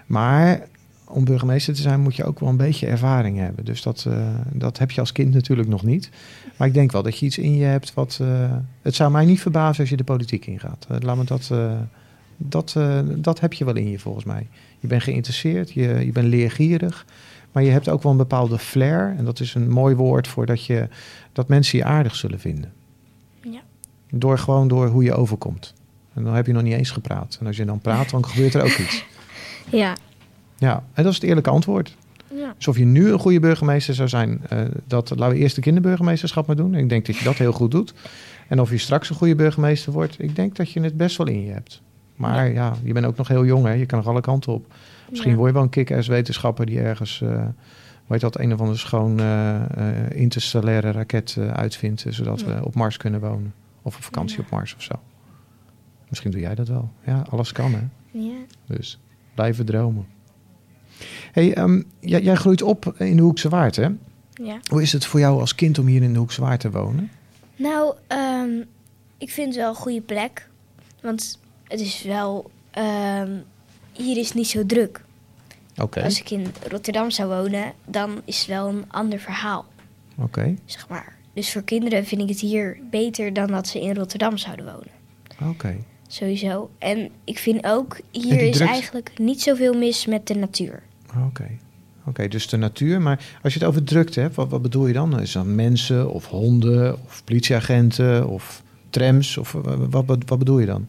Maar 0.08 0.66
om 1.04 1.24
burgemeester 1.24 1.74
te 1.74 1.80
zijn 1.80 2.00
moet 2.00 2.16
je 2.16 2.24
ook 2.24 2.40
wel 2.40 2.48
een 2.48 2.56
beetje 2.56 2.86
ervaring 2.86 3.38
hebben. 3.38 3.64
Dus 3.64 3.82
dat, 3.82 4.04
uh, 4.08 4.28
dat 4.52 4.78
heb 4.78 4.90
je 4.90 5.00
als 5.00 5.12
kind 5.12 5.34
natuurlijk 5.34 5.68
nog 5.68 5.82
niet. 5.82 6.10
Maar 6.56 6.68
ik 6.68 6.74
denk 6.74 6.92
wel 6.92 7.02
dat 7.02 7.18
je 7.18 7.26
iets 7.26 7.38
in 7.38 7.56
je 7.56 7.64
hebt 7.64 7.94
wat... 7.94 8.18
Uh, 8.22 8.56
het 8.82 8.94
zou 8.94 9.10
mij 9.10 9.24
niet 9.24 9.40
verbazen 9.40 9.80
als 9.80 9.90
je 9.90 9.96
de 9.96 10.04
politiek 10.04 10.46
ingaat. 10.46 10.86
Uh, 10.90 10.96
laat 11.00 11.16
me 11.16 11.24
dat, 11.24 11.52
dat, 12.36 12.76
dat 13.16 13.40
heb 13.40 13.52
je 13.52 13.64
wel 13.64 13.76
in 13.76 13.90
je 13.90 13.98
volgens 13.98 14.24
mij. 14.24 14.46
Je 14.78 14.86
bent 14.86 15.02
geïnteresseerd, 15.02 15.72
je, 15.72 16.04
je 16.04 16.12
bent 16.12 16.28
leergierig. 16.28 17.06
Maar 17.52 17.62
je 17.62 17.70
hebt 17.70 17.88
ook 17.88 18.02
wel 18.02 18.12
een 18.12 18.18
bepaalde 18.18 18.58
flair. 18.58 19.14
En 19.18 19.24
dat 19.24 19.40
is 19.40 19.54
een 19.54 19.70
mooi 19.70 19.94
woord 19.94 20.28
voor 20.28 20.46
dat, 20.46 20.64
je, 20.64 20.88
dat 21.32 21.48
mensen 21.48 21.78
je 21.78 21.84
aardig 21.84 22.16
zullen 22.16 22.40
vinden. 22.40 22.72
Ja. 23.40 23.60
Door 24.10 24.38
gewoon 24.38 24.68
door 24.68 24.88
hoe 24.88 25.04
je 25.04 25.14
overkomt. 25.14 25.74
En 26.14 26.24
dan 26.24 26.34
heb 26.34 26.46
je 26.46 26.52
nog 26.52 26.62
niet 26.62 26.74
eens 26.74 26.90
gepraat. 26.90 27.36
En 27.40 27.46
als 27.46 27.56
je 27.56 27.64
dan 27.64 27.80
praat, 27.80 28.10
dan 28.10 28.26
gebeurt 28.26 28.54
er 28.54 28.62
ook 28.62 28.78
iets. 28.78 29.04
Ja. 29.70 29.96
Ja, 30.58 30.82
en 30.92 31.02
dat 31.02 31.12
is 31.12 31.18
het 31.18 31.28
eerlijke 31.28 31.50
antwoord. 31.50 31.96
Ja. 32.34 32.54
Dus 32.56 32.68
of 32.68 32.78
je 32.78 32.84
nu 32.84 33.12
een 33.12 33.18
goede 33.18 33.40
burgemeester 33.40 33.94
zou 33.94 34.08
zijn, 34.08 34.42
uh, 34.52 34.60
dat 34.86 35.10
laten 35.16 35.36
we 35.36 35.42
eerst 35.42 35.54
de 35.54 35.60
kinderburgemeesterschap 35.60 36.46
maar 36.46 36.56
doen. 36.56 36.74
Ik 36.74 36.88
denk 36.88 37.06
dat 37.06 37.16
je 37.16 37.24
dat 37.24 37.36
heel 37.36 37.52
goed 37.52 37.70
doet. 37.70 37.94
En 38.48 38.60
of 38.60 38.70
je 38.70 38.78
straks 38.78 39.10
een 39.10 39.16
goede 39.16 39.34
burgemeester 39.34 39.92
wordt, 39.92 40.22
ik 40.22 40.36
denk 40.36 40.56
dat 40.56 40.70
je 40.70 40.80
het 40.80 40.96
best 40.96 41.16
wel 41.16 41.26
in 41.26 41.44
je 41.44 41.52
hebt. 41.52 41.82
Maar 42.16 42.34
ja, 42.34 42.42
ja 42.52 42.76
je 42.82 42.92
bent 42.92 43.06
ook 43.06 43.16
nog 43.16 43.28
heel 43.28 43.44
jong, 43.44 43.66
hè? 43.66 43.72
je 43.72 43.86
kan 43.86 43.98
nog 43.98 44.08
alle 44.08 44.20
kanten 44.20 44.52
op. 44.52 44.74
Misschien 45.08 45.30
ja. 45.30 45.36
word 45.36 45.48
je 45.48 45.54
wel 45.54 45.64
een 45.64 45.70
kick-ass 45.70 46.08
wetenschapper 46.08 46.66
die 46.66 46.80
ergens, 46.80 47.20
uh, 47.20 47.44
weet 48.06 48.20
dat, 48.20 48.38
een 48.38 48.52
of 48.52 48.60
andere 48.60 48.78
schoon 48.78 49.20
uh, 49.20 49.60
interstellaire 50.10 50.90
raket 50.90 51.36
uitvindt, 51.52 52.04
zodat 52.08 52.44
we 52.44 52.64
op 52.64 52.74
Mars 52.74 52.96
kunnen 52.96 53.20
wonen. 53.20 53.54
Of 53.82 53.96
op 53.96 54.02
vakantie 54.02 54.38
op 54.38 54.50
Mars 54.50 54.74
of 54.74 54.82
zo. 54.82 54.94
Misschien 56.08 56.30
doe 56.30 56.40
jij 56.40 56.54
dat 56.54 56.68
wel. 56.68 56.90
Ja, 57.04 57.24
alles 57.30 57.52
kan, 57.52 57.72
hè? 57.72 57.80
Ja. 58.10 58.36
Dus 58.66 58.98
blijven 59.38 59.64
dromen. 59.64 60.06
Hey, 61.32 61.58
um, 61.58 61.84
jij, 62.00 62.22
jij, 62.22 62.34
groeit 62.34 62.62
op 62.62 62.94
in 62.98 63.16
de 63.16 63.22
Hoekse 63.22 63.48
Waard, 63.48 63.76
hè? 63.76 63.88
Ja. 64.32 64.60
Hoe 64.70 64.82
is 64.82 64.92
het 64.92 65.04
voor 65.04 65.20
jou 65.20 65.40
als 65.40 65.54
kind 65.54 65.78
om 65.78 65.86
hier 65.86 66.02
in 66.02 66.12
de 66.12 66.18
Hoekse 66.18 66.40
Waard 66.40 66.60
te 66.60 66.70
wonen? 66.70 67.10
Nou, 67.56 67.94
um, 68.08 68.64
ik 69.18 69.30
vind 69.30 69.46
het 69.46 69.56
wel 69.56 69.68
een 69.68 69.74
goede 69.74 70.00
plek. 70.00 70.48
Want 71.02 71.38
het 71.64 71.80
is 71.80 72.02
wel... 72.02 72.50
Um, 72.78 73.44
hier 73.92 74.16
is 74.16 74.32
niet 74.32 74.46
zo 74.46 74.66
druk. 74.66 75.04
Okay. 75.76 76.04
Als 76.04 76.20
ik 76.20 76.30
in 76.30 76.46
Rotterdam 76.68 77.10
zou 77.10 77.28
wonen, 77.28 77.72
dan 77.86 78.20
is 78.24 78.38
het 78.38 78.46
wel 78.46 78.68
een 78.68 78.84
ander 78.88 79.18
verhaal. 79.18 79.64
Oké. 80.16 80.22
Okay. 80.22 80.58
Zeg 80.64 80.88
maar. 80.88 81.16
Dus 81.32 81.52
voor 81.52 81.62
kinderen 81.62 82.04
vind 82.04 82.20
ik 82.20 82.28
het 82.28 82.40
hier 82.40 82.78
beter 82.90 83.32
dan 83.32 83.46
dat 83.46 83.68
ze 83.68 83.80
in 83.80 83.94
Rotterdam 83.94 84.36
zouden 84.36 84.64
wonen. 84.64 85.50
Oké. 85.50 85.76
Sowieso. 86.10 86.70
En 86.78 87.10
ik 87.24 87.38
vind 87.38 87.64
ook, 87.64 88.00
hier 88.10 88.40
is 88.40 88.56
drugs- 88.56 88.70
eigenlijk 88.70 89.10
niet 89.18 89.42
zoveel 89.42 89.74
mis 89.74 90.06
met 90.06 90.26
de 90.26 90.34
natuur. 90.34 90.82
Oké. 91.26 91.48
Oké, 92.04 92.28
dus 92.28 92.48
de 92.48 92.56
natuur. 92.56 93.00
Maar 93.00 93.38
als 93.42 93.52
je 93.52 93.58
het 93.58 93.68
over 93.68 93.84
drukte 93.84 94.20
hebt, 94.20 94.34
wat, 94.34 94.48
wat 94.48 94.62
bedoel 94.62 94.86
je 94.86 94.92
dan? 94.92 95.20
Is 95.20 95.32
dat 95.32 95.44
mensen 95.44 96.10
of 96.10 96.26
honden 96.26 96.98
of 97.04 97.24
politieagenten 97.24 98.28
of 98.28 98.62
trams? 98.90 99.36
Of 99.36 99.52
wat, 99.90 100.04
wat, 100.06 100.18
wat 100.26 100.38
bedoel 100.38 100.58
je 100.58 100.66
dan? 100.66 100.86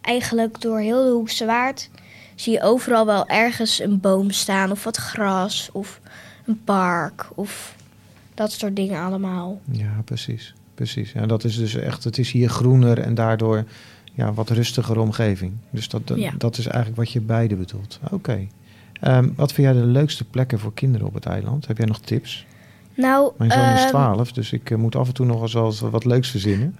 Eigenlijk 0.00 0.60
door 0.60 0.78
heel 0.78 1.04
de 1.04 1.10
Hoekse 1.10 1.44
Waard 1.46 1.90
zie 2.34 2.52
je 2.52 2.62
overal 2.62 3.06
wel 3.06 3.26
ergens 3.28 3.80
een 3.80 4.00
boom 4.00 4.30
staan 4.30 4.70
of 4.70 4.84
wat 4.84 4.96
gras 4.96 5.68
of 5.72 6.00
een 6.46 6.60
park 6.64 7.28
of 7.34 7.74
dat 8.34 8.52
soort 8.52 8.76
dingen 8.76 9.02
allemaal. 9.02 9.60
Ja, 9.70 10.02
precies. 10.04 10.54
Precies. 10.74 11.12
Ja, 11.12 11.26
dat 11.26 11.44
is 11.44 11.56
dus 11.56 11.74
echt, 11.74 12.04
het 12.04 12.18
is 12.18 12.30
hier 12.30 12.48
groener 12.48 12.98
en 12.98 13.14
daardoor 13.14 13.64
ja, 14.18 14.32
wat 14.32 14.50
rustigere 14.50 15.00
omgeving. 15.00 15.52
Dus 15.70 15.88
dat, 15.88 16.06
dat, 16.06 16.18
Ja. 16.18 16.32
dat 16.38 16.58
is 16.58 16.66
eigenlijk 16.66 16.96
wat 16.96 17.10
je 17.12 17.20
beide 17.20 17.56
bedoelt. 17.56 18.00
Oké. 18.10 18.46
Ehm, 19.00 19.28
wat 19.36 19.52
vind 19.52 19.66
jij 19.72 19.76
de 19.80 19.86
leukste 19.86 20.24
plekken 20.24 20.58
voor 20.58 20.74
kinderen 20.74 21.06
op 21.06 21.14
het 21.14 21.26
eiland? 21.26 21.66
Heb 21.66 21.76
jij 21.76 21.86
nog 21.86 22.00
tips? 22.00 22.46
Nou, 22.94 23.32
Mijn 23.36 23.50
zoon 23.50 23.72
is 23.74 23.80
ehm, 23.80 23.88
12, 23.88 24.32
dus 24.32 24.52
ik 24.52 24.70
eh, 24.70 24.78
moet 24.78 24.96
af 24.96 25.08
en 25.08 25.14
toe 25.14 25.26
nog 25.26 25.42
eens 25.42 25.54
eens 25.54 25.80
wat 25.80 26.04
leuks 26.04 26.30
verzinnen. 26.30 26.76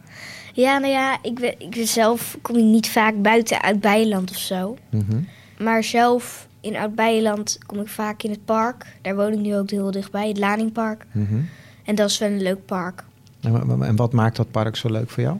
ja, 0.54 0.78
nou 0.78 0.92
ja, 0.92 1.18
ik, 1.22 1.34
ben, 1.40 1.54
ik 1.60 1.70
ben 1.70 1.86
zelf 1.86 2.38
kom 2.42 2.56
ik 2.56 2.64
niet 2.64 2.88
vaak 2.88 3.22
buiten 3.22 3.62
uit 3.62 3.80
Bijland 3.80 4.30
of 4.30 4.36
zo. 4.36 4.76
Mhm. 4.90 5.18
Maar 5.58 5.84
zelf 5.84 6.46
in 6.60 6.76
Oud-Beijerland 6.76 7.58
kom 7.66 7.80
ik 7.80 7.88
vaak 7.88 8.22
in 8.22 8.30
het 8.30 8.44
park. 8.44 8.86
Daar 9.02 9.16
woon 9.16 9.32
ik 9.32 9.38
nu 9.38 9.56
ook 9.56 9.70
heel 9.70 9.90
dichtbij, 9.90 10.28
het 10.28 10.38
Laningpark. 10.38 11.04
Mhm. 11.12 11.40
En 11.84 11.94
dat 11.94 12.10
is 12.10 12.18
wel 12.18 12.28
een 12.30 12.42
leuk 12.42 12.64
park. 12.66 13.04
En 13.40 13.96
wat 13.96 14.12
maakt 14.12 14.36
dat 14.36 14.50
park 14.50 14.76
zo 14.76 14.90
leuk 14.90 15.10
voor 15.10 15.22
jou? 15.22 15.36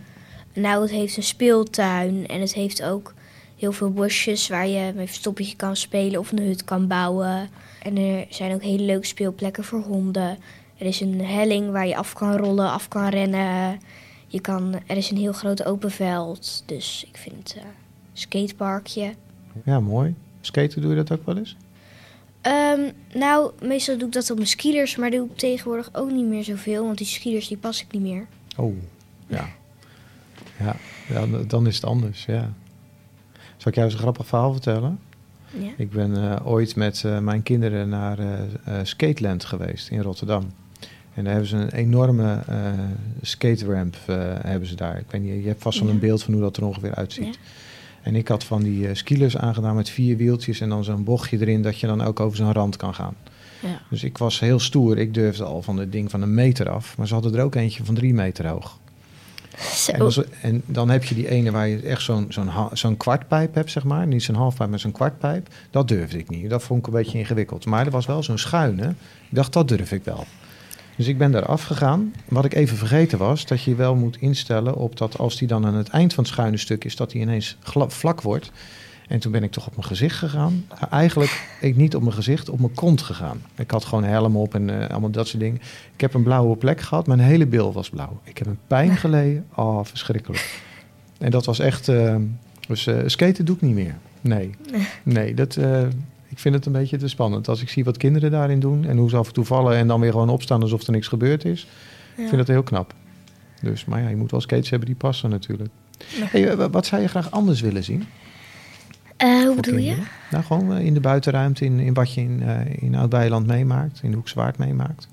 Nou, 0.61 0.83
het 0.83 0.90
heeft 0.90 1.16
een 1.16 1.23
speeltuin 1.23 2.27
en 2.27 2.40
het 2.40 2.55
heeft 2.55 2.83
ook 2.83 3.14
heel 3.57 3.73
veel 3.73 3.90
bosjes 3.90 4.49
waar 4.49 4.68
je 4.68 4.85
met 4.87 4.97
een 4.97 5.07
verstoppertje 5.07 5.57
kan 5.57 5.77
spelen 5.77 6.21
of 6.21 6.33
een 6.33 6.42
hut 6.42 6.64
kan 6.64 6.87
bouwen. 6.87 7.49
En 7.83 7.97
er 7.97 8.27
zijn 8.29 8.55
ook 8.55 8.62
hele 8.62 8.83
leuke 8.83 9.07
speelplekken 9.07 9.64
voor 9.64 9.81
honden. 9.81 10.38
Er 10.79 10.87
is 10.87 11.01
een 11.01 11.25
helling 11.25 11.71
waar 11.71 11.87
je 11.87 11.97
af 11.97 12.12
kan 12.12 12.37
rollen, 12.37 12.71
af 12.71 12.88
kan 12.88 13.09
rennen. 13.09 13.81
Je 14.27 14.40
kan, 14.40 14.75
er 14.87 14.97
is 14.97 15.11
een 15.11 15.16
heel 15.16 15.33
groot 15.33 15.64
open 15.64 15.90
veld. 15.90 16.62
Dus 16.66 17.05
ik 17.09 17.16
vind 17.16 17.37
het 17.37 17.57
eh, 17.57 17.62
skateparkje. 18.12 19.12
Ja, 19.64 19.81
mooi. 19.81 20.14
Skaten 20.40 20.81
doe 20.81 20.90
je 20.90 20.97
dat 20.97 21.18
ook 21.18 21.27
wel 21.27 21.37
eens? 21.37 21.57
Ehm, 22.40 22.90
nou, 23.14 23.53
meestal 23.62 23.99
doe 23.99 24.07
ik 24.07 24.14
dat 24.14 24.31
op 24.31 24.37
mijn 24.37 24.49
skiers, 24.49 24.97
maar 24.97 25.11
doe 25.11 25.27
ik 25.27 25.37
tegenwoordig 25.37 25.90
ook 25.92 26.11
niet 26.11 26.27
meer 26.27 26.44
zoveel. 26.44 26.85
Want 26.85 26.99
die 26.99 27.07
skiers 27.07 27.49
die 27.49 27.57
pas 27.57 27.83
ik 27.83 27.92
niet 27.92 28.03
meer. 28.03 28.27
Oh, 28.57 28.75
ja. 29.27 29.49
Ja, 30.59 30.77
ja 31.09 31.27
d- 31.27 31.51
dan 31.51 31.66
is 31.66 31.75
het 31.75 31.85
anders, 31.85 32.25
ja. 32.25 32.53
Zal 33.57 33.68
ik 33.71 33.75
jou 33.75 33.85
eens 33.87 33.94
een 33.94 34.01
grappig 34.01 34.27
verhaal 34.27 34.53
vertellen? 34.53 34.99
Ja. 35.59 35.71
Ik 35.77 35.90
ben 35.90 36.16
eh, 36.31 36.47
ooit 36.47 36.77
met 36.77 37.03
eh, 37.05 37.18
mijn 37.18 37.42
kinderen 37.42 37.88
naar 37.88 38.18
eh, 38.18 38.75
Skateland 38.83 39.44
geweest 39.44 39.88
in 39.90 40.01
Rotterdam. 40.01 40.51
En 41.14 41.25
daar 41.25 41.33
hebben 41.33 41.51
ze 41.51 41.57
een 41.57 41.73
enorme 41.73 42.38
skateramp 43.23 43.97
hebben 44.42 44.68
ze 44.68 44.75
daar. 44.75 44.99
Ik 44.99 45.05
weet 45.11 45.23
niet, 45.23 45.42
je 45.42 45.49
hebt 45.49 45.62
vast 45.62 45.79
wel 45.79 45.88
Ja. 45.88 45.94
een 45.94 46.01
beeld 46.01 46.23
van 46.23 46.33
hoe 46.33 46.42
dat 46.42 46.57
er 46.57 46.64
ongeveer 46.64 46.94
uitziet. 46.94 47.25
Ja. 47.25 47.40
En 48.03 48.14
ik 48.16 48.29
had 48.29 48.44
van 48.44 48.62
die 48.62 48.94
skilers 48.94 49.37
aangedaan 49.37 49.75
met 49.75 49.90
vier 49.90 50.16
wieltjes 50.16 50.61
en 50.61 50.68
dan 50.68 50.85
zo'n 50.85 51.05
bochtje 51.05 51.40
erin 51.40 51.62
dat 51.62 51.79
je 51.81 51.87
dan 51.87 52.03
ook 52.03 52.21
over 52.21 52.37
zo'n 52.37 52.53
rand 52.53 52.77
kan 52.77 52.94
gaan. 52.94 53.14
Ja. 53.62 53.81
Dus 53.90 54.05
ik 54.05 54.18
was 54.18 54.40
heel 54.40 54.59
stoer. 54.59 54.99
Ik 54.99 55.14
durfde 55.14 55.44
al 55.44 55.62
van 55.62 55.77
het 55.77 55.92
ding 55.92 56.11
van 56.11 56.23
een 56.23 56.35
meter 56.35 56.68
af. 56.71 56.97
Maar 56.97 57.07
ze 57.07 57.14
hadden 57.14 57.35
er 57.35 57.42
ook 57.44 57.55
eentje 57.55 57.85
van 57.85 57.94
drie 57.94 58.14
meter 58.14 58.47
hoog. 58.49 58.79
Zo. 59.61 60.25
En, 60.42 60.62
dan 60.66 60.88
heb 60.88 61.05
je 61.05 61.14
die 61.14 61.29
ene 61.29 61.51
waar 61.51 61.68
je 61.68 61.81
echt 61.81 62.03
zo'n 62.03 62.27
zo'n 62.29 62.51
zo'n 62.73 62.97
kwartpijp 62.97 63.55
hebt, 63.55 63.71
zeg 63.71 63.85
maar. 63.85 64.07
Niet 64.07 64.23
zo'n 64.23 64.35
halfpijp, 64.35 64.71
maar 64.71 64.79
zo'n 64.79 64.92
kwartpijp. 64.92 65.49
Dat 65.71 65.88
durfde 65.88 66.18
ik 66.18 66.29
niet. 66.29 66.51
Dat 66.51 66.62
vond 66.62 66.81
ik 66.81 66.87
een 66.87 66.92
beetje 66.92 67.18
ingewikkeld. 67.18 67.66
Maar 67.66 67.87
er 67.87 67.92
was 67.92 68.07
wel 68.07 68.23
zo'n 68.23 68.38
schuine. 68.38 68.88
Ik 69.29 69.35
dacht, 69.35 69.53
dat 69.53 69.68
durf 69.68 69.92
ik 69.92 70.05
wel. 70.05 70.27
Dus 70.97 71.07
ik 71.07 71.18
ben 71.18 71.33
daar 71.33 71.47
afgegaan. 71.47 72.14
Wat 72.29 72.44
ik 72.44 72.55
even 72.55 72.77
vergeten 72.77 73.18
was, 73.18 73.47
dat 73.47 73.62
je 73.62 73.75
wel 73.75 73.94
moet 73.94 74.16
instellen 74.21 74.75
op 74.75 74.97
dat 74.97 75.18
als 75.18 75.37
die 75.37 75.49
dan 75.49 75.66
aan 75.66 75.75
het 75.75 75.88
eind 75.88 76.14
van 76.14 76.25
het 76.25 76.33
schuine 76.33 76.57
stuk 76.57 76.85
is, 76.85 76.97
dat 76.97 77.11
die 77.11 77.21
ineens 77.21 77.57
vlak 77.88 78.21
wordt. 78.21 78.51
En 79.09 79.18
toen 79.18 79.33
ben 79.33 79.42
ik 79.42 79.51
toch 79.51 79.66
op 79.66 79.77
mijn 79.77 79.87
gezicht 79.87 80.16
gegaan. 80.16 80.64
Eigenlijk 80.90 81.57
ik 81.61 81.77
niet 81.77 81.94
op 81.94 82.03
mijn 82.03 82.14
gezicht, 82.14 82.49
op 82.49 82.61
mijn 82.61 82.75
kont 82.75 83.03
gegaan. 83.03 83.42
Ik 83.57 83.71
had 83.71 83.85
gewoon 83.85 84.05
helm 84.05 84.37
op 84.37 84.55
en 84.55 84.81
eh, 84.81 84.90
allemaal 84.90 85.11
dat 85.11 85.29
soort 85.29 85.42
dingen. 85.42 85.61
Ik 85.94 86.01
heb 86.01 86.14
een 86.14 86.23
blauwe 86.23 86.57
plek 86.57 86.81
gehad, 86.81 87.07
mijn 87.07 87.18
hele 87.18 87.47
bil 87.47 87.73
was 87.73 87.90
blauw. 87.90 88.21
Ik 88.25 88.38
heb 88.38 88.47
een 88.47 88.59
pijn 88.66 88.97
geleden. 88.97 89.47
Oh, 89.55 89.85
verschrikkelijk. 89.85 90.61
En 91.18 91.31
dat 91.31 91.44
was 91.44 91.59
echt... 91.59 91.88
eh, 91.88 92.16
dus 92.68 92.87
eh, 92.87 92.99
skaten 93.07 93.44
doe 93.44 93.57
ik 93.57 93.62
niet 93.62 93.75
meer. 93.75 93.94
Nee. 94.21 94.51
Nee, 95.03 95.35
dat, 95.35 95.57
ik 96.29 96.38
vind 96.38 96.55
het 96.55 96.66
een 96.66 96.73
beetje 96.73 96.97
te 96.97 97.09
spannend. 97.09 97.49
Als 97.49 97.62
ik 97.62 97.68
zie 97.68 97.85
wat 97.85 97.97
kinderen 97.97 98.31
daarin 98.31 98.61
doen... 98.61 98.85
en 98.85 98.97
hoe 98.97 99.11
ze 99.11 99.16
af 99.16 99.27
en 99.27 99.33
toe 99.33 99.44
vallen 99.44 99.77
en 99.77 99.87
dan 99.88 100.01
weer 100.01 100.12
gewoon 100.12 100.29
opstaan... 100.29 100.62
alsof 100.62 100.83
er 100.83 100.92
niks 100.92 101.09
gebeurd 101.09 101.44
is. 101.44 101.66
Ik 102.16 102.27
vind 102.29 102.37
dat 102.37 102.47
heel 102.47 102.62
knap. 102.62 102.94
Dus, 103.62 103.85
maar 103.85 104.03
ja, 104.03 104.09
je 104.09 104.16
moet 104.16 104.31
wel 104.31 104.40
skates 104.40 104.71
hebben 104.71 104.88
die 104.88 104.97
passen 104.97 105.31
natuurlijk. 105.31 105.71
Hey, 106.09 106.57
wat 106.57 106.87
zou 106.87 107.03
je 107.03 107.09
graag 107.09 107.31
anders 107.31 107.61
willen 107.61 107.85
zien? 107.85 108.05
Eh, 109.18 109.42
hoe 109.42 109.54
bedoel 109.54 109.78
je? 109.78 109.96
Nou, 110.31 110.44
gewoon 110.44 110.76
eh, 110.76 110.85
in 110.85 110.94
de 110.94 111.00
buitenruimte, 111.00 111.64
in, 111.64 111.78
in 111.78 111.94
wat 111.94 112.14
je 112.14 112.20
in, 112.20 112.42
eh 112.42 112.83
in 112.83 112.94
Oud-Beijerland 112.94 113.46
meemaakt, 113.46 114.00
in 114.02 114.11
de 114.11 114.16
Hoekzwaard 114.16 114.59
meemaakt. 114.59 115.09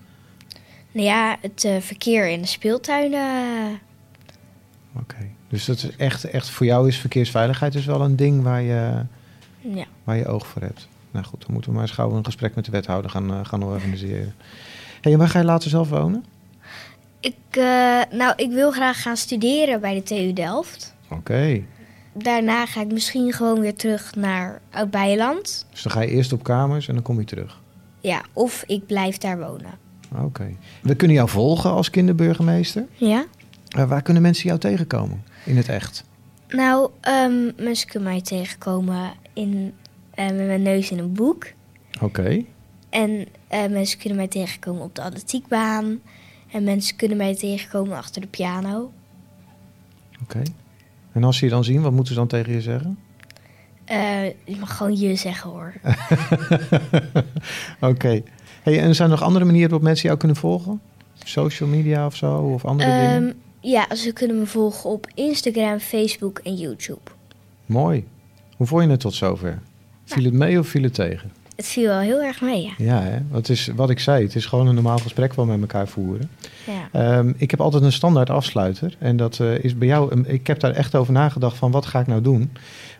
Nou 0.91 1.07
ja, 1.07 1.37
het 1.41 1.67
verkeer 1.79 2.29
in 2.29 2.41
de 2.41 2.47
speeltuinen. 2.47 3.79
Oké. 4.99 5.29
Dus 5.49 5.65
dat 5.65 5.77
is 5.77 5.95
echt, 5.95 6.23
echt 6.23 6.49
voor 6.49 6.65
jou 6.65 6.87
is 6.87 6.97
verkeersveiligheid 6.97 7.73
dus 7.73 7.85
wel 7.85 8.01
een 8.01 8.15
ding 8.15 8.43
waar 8.43 8.61
je, 8.61 9.03
ja. 9.59 9.85
waar 10.03 10.17
je 10.17 10.27
oog 10.27 10.47
voor 10.47 10.61
hebt. 10.61 10.87
Nou 11.11 11.25
goed, 11.25 11.41
dan 11.41 11.51
moeten 11.51 11.69
we 11.69 11.77
maar 11.77 11.87
eens 11.87 11.95
gauw 11.95 12.11
een 12.11 12.25
gesprek 12.25 12.55
met 12.55 12.65
de 12.65 12.71
wethouder 12.71 13.11
gaan, 13.11 13.45
gaan 13.45 13.63
organiseren. 13.63 14.35
Hey, 15.01 15.11
en 15.11 15.17
waar 15.17 15.29
ga 15.29 15.39
je 15.39 15.45
later 15.45 15.69
zelf 15.69 15.89
wonen? 15.89 16.25
Ik, 17.19 17.35
nou, 18.11 18.33
ik 18.35 18.51
wil 18.51 18.71
graag 18.71 19.01
gaan 19.01 19.17
studeren 19.17 19.81
bij 19.81 19.93
de 19.93 20.03
TU 20.03 20.33
Delft. 20.33 20.95
Oké. 21.09 21.63
Daarna 22.17 22.65
ga 22.65 22.81
ik 22.81 22.91
misschien 22.91 23.33
gewoon 23.33 23.59
weer 23.59 23.75
terug 23.75 24.15
naar 24.15 24.61
Oud-Beijerland. 24.71 25.65
Dus 25.71 25.81
dan 25.81 25.91
ga 25.91 26.01
je 26.01 26.07
eerst 26.07 26.33
op 26.33 26.43
kamers 26.43 26.87
en 26.87 26.93
dan 26.93 27.03
kom 27.03 27.19
je 27.19 27.25
terug. 27.25 27.61
Ja, 27.99 28.21
of 28.33 28.63
ik 28.67 28.85
blijf 28.85 29.17
daar 29.17 29.39
wonen. 29.39 29.71
Oké. 30.21 30.55
We 30.81 30.95
kunnen 30.95 31.15
jou 31.15 31.29
volgen 31.29 31.69
als 31.69 31.89
kinderburgemeester. 31.89 32.85
Ja? 32.93 33.25
Waar 33.87 34.01
kunnen 34.01 34.21
mensen 34.21 34.47
jou 34.47 34.59
tegenkomen 34.59 35.23
in 35.45 35.57
het 35.57 35.69
echt? 35.69 36.03
Nou, 36.47 36.89
ehm, 37.01 37.51
mensen 37.57 37.87
kunnen 37.87 38.09
mij 38.09 38.21
tegenkomen 38.21 39.13
in, 39.33 39.73
eh, 40.11 40.25
met 40.25 40.45
mijn 40.45 40.61
neus 40.61 40.91
in 40.91 40.99
een 40.99 41.13
boek. 41.13 41.47
Oké. 42.01 42.43
En 42.89 43.27
eh, 43.47 43.65
mensen 43.69 43.99
kunnen 43.99 44.17
mij 44.17 44.27
tegenkomen 44.27 44.83
op 44.83 44.95
de 44.95 45.01
atletiekbaan. 45.01 45.99
En 46.51 46.63
mensen 46.63 46.95
kunnen 46.95 47.17
mij 47.17 47.35
tegenkomen 47.35 47.97
achter 47.97 48.21
de 48.21 48.27
piano. 48.27 48.91
Oké. 50.21 50.41
En 51.15 51.23
als 51.23 51.37
ze 51.37 51.45
je 51.45 51.51
dan 51.51 51.63
zien, 51.63 51.81
wat 51.81 51.91
moeten 51.91 52.13
ze 52.13 52.19
dan 52.19 52.27
tegen 52.27 52.53
je 52.53 52.61
zeggen? 52.61 52.97
Eh 53.85 54.25
je 54.25 54.55
mag 54.59 54.77
gewoon 54.77 54.95
je 54.95 55.15
zeggen 55.15 55.49
hoor. 55.49 55.73
Oké. 57.91 58.21
Hey, 58.63 58.79
en 58.79 58.87
er 58.87 58.95
zijn 58.95 59.09
nog 59.09 59.21
andere 59.21 59.45
manieren 59.45 59.69
waarop 59.69 59.87
mensen 59.87 60.05
jou 60.05 60.19
kunnen 60.19 60.37
volgen? 60.37 60.81
Social 61.13 61.69
media 61.69 62.05
of 62.05 62.15
zo, 62.15 62.35
of 62.37 62.65
andere 62.65 62.89
dingen? 62.89 63.27
Ehm, 63.27 63.33
ja, 63.59 63.95
ze 63.95 64.13
kunnen 64.13 64.39
me 64.39 64.45
volgen 64.45 64.89
op 64.89 65.07
Instagram, 65.13 65.79
Facebook 65.79 66.39
en 66.39 66.55
YouTube. 66.55 67.11
Mooi. 67.65 68.05
Hoe 68.57 68.67
vond 68.67 68.83
je 68.83 68.89
het 68.89 68.99
tot 68.99 69.13
zover? 69.13 69.61
Viel 70.05 70.23
het 70.23 70.33
mee 70.33 70.59
of 70.59 70.67
viel 70.67 70.83
het 70.83 70.93
tegen? 70.93 71.31
Het 71.55 71.65
viel 71.65 71.87
wel 71.87 71.99
heel 71.99 72.21
erg 72.21 72.41
mee, 72.41 72.61
ja. 72.61 72.73
Ja, 72.77 73.01
hè? 73.01 73.17
Het 73.31 73.49
is 73.49 73.69
wat 73.75 73.89
ik 73.89 73.99
zei. 73.99 74.23
Het 74.23 74.35
is 74.35 74.45
gewoon 74.45 74.67
een 74.67 74.73
normaal 74.73 74.97
gesprek 74.97 75.33
wat 75.33 75.45
we 75.45 75.51
met 75.51 75.61
elkaar 75.61 75.87
voeren. 75.87 76.29
ja. 76.65 76.89
Ehm, 76.91 77.33
ik 77.37 77.51
heb 77.51 77.61
altijd 77.61 77.83
een 77.83 77.91
standaard 77.91 78.29
afsluiter. 78.29 78.95
En 78.99 79.17
dat 79.17 79.39
eh, 79.39 79.63
is 79.63 79.77
bij 79.77 79.87
jou. 79.87 80.23
Ik 80.27 80.47
heb 80.47 80.59
daar 80.59 80.71
echt 80.71 80.95
over 80.95 81.13
nagedacht 81.13 81.57
van 81.57 81.71
wat 81.71 81.85
ga 81.85 81.99
ik 81.99 82.07
nou 82.07 82.21
doen. 82.21 82.51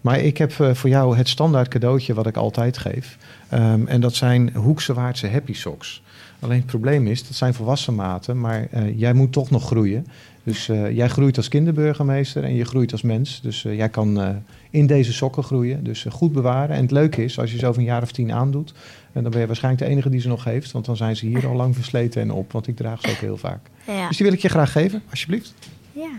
Maar 0.01 0.19
ik 0.19 0.37
heb 0.37 0.59
eh, 0.59 0.73
voor 0.73 0.89
jou 0.89 1.17
het 1.17 1.29
standaard 1.29 1.67
cadeautje 1.67 2.13
wat 2.13 2.27
ik 2.27 2.37
altijd 2.37 2.77
geef. 2.77 3.17
Ehm, 3.49 3.87
en 3.87 4.01
dat 4.01 4.15
zijn 4.15 4.53
Hoekse 4.53 4.93
Waardse 4.93 5.27
Happy 5.29 5.53
Socks. 5.53 6.01
Alleen 6.39 6.57
het 6.57 6.65
probleem 6.65 7.07
is, 7.07 7.27
dat 7.27 7.35
zijn 7.37 7.53
volwassen 7.53 7.95
maten, 7.95 8.39
maar 8.39 8.67
eh, 8.71 8.99
jij 8.99 9.13
moet 9.13 9.31
toch 9.31 9.49
nog 9.49 9.65
groeien. 9.65 10.07
Dus 10.45 10.69
eh, 10.69 10.95
jij 10.95 11.07
groeit 11.07 11.37
als 11.37 11.47
kinderburgemeester 11.47 12.43
en 12.43 12.55
je 12.55 12.65
groeit 12.65 12.91
als 12.91 13.01
mens. 13.01 13.41
Dus 13.41 13.65
eh, 13.65 13.75
jij 13.75 13.89
kan 13.89 14.21
eh, 14.21 14.29
in 14.69 14.87
deze 14.87 15.13
sokken 15.13 15.43
groeien. 15.43 15.83
Dus 15.83 16.05
goed 16.09 16.31
bewaren. 16.33 16.75
En 16.75 16.81
het 16.81 16.91
leuke 16.91 17.23
is, 17.23 17.39
als 17.39 17.51
je 17.51 17.57
ze 17.57 17.67
over 17.67 17.79
een 17.79 17.87
jaar 17.87 18.01
of 18.01 18.11
tien 18.11 18.31
aandoet, 18.31 18.73
en 19.13 19.21
dan 19.23 19.31
ben 19.31 19.41
je 19.41 19.47
waarschijnlijk 19.47 19.83
de 19.83 19.89
enige 19.89 20.09
die 20.09 20.19
ze 20.19 20.27
nog 20.27 20.43
heeft. 20.43 20.71
Want 20.71 20.85
dan 20.85 20.97
zijn 20.97 21.15
ze 21.15 21.25
hier 21.25 21.47
al 21.47 21.55
lang 21.55 21.75
versleten 21.75 22.21
en 22.21 22.31
op. 22.31 22.51
Want 22.51 22.67
ik 22.67 22.75
draag 22.75 23.01
ze 23.01 23.09
ook 23.09 23.15
heel 23.15 23.37
vaak. 23.37 23.59
Ja. 23.87 24.07
Dus 24.07 24.17
die 24.17 24.25
wil 24.25 24.35
ik 24.35 24.41
je 24.41 24.49
graag 24.49 24.71
geven, 24.71 25.01
alsjeblieft. 25.09 25.53
ja. 25.91 26.11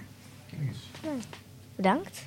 Bedankt. 1.77 2.25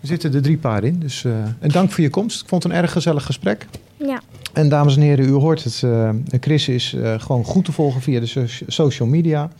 Er 0.00 0.06
zitten 0.06 0.34
er 0.34 0.42
drie 0.42 0.56
paar 0.56 0.84
in. 0.84 0.98
Dus, 0.98 1.24
en 1.58 1.68
dank 1.68 1.90
voor 1.90 2.04
je 2.04 2.10
komst. 2.10 2.42
Ik 2.42 2.48
vond 2.48 2.62
het 2.62 2.72
een 2.72 2.78
erg 2.78 2.92
gezellig 2.92 3.24
gesprek. 3.24 3.66
Ja. 3.96 4.20
En 4.52 4.68
dames 4.68 4.96
en 4.96 5.02
heren, 5.02 5.24
u 5.24 5.30
hoort 5.30 5.64
het. 5.64 5.84
Chris 6.40 6.68
is 6.68 6.96
gewoon 7.16 7.44
goed 7.44 7.64
te 7.64 7.72
volgen 7.72 8.00
via 8.00 8.20
de 8.20 8.26
so- 8.26 8.46
social 8.66 9.08
media. 9.08 9.50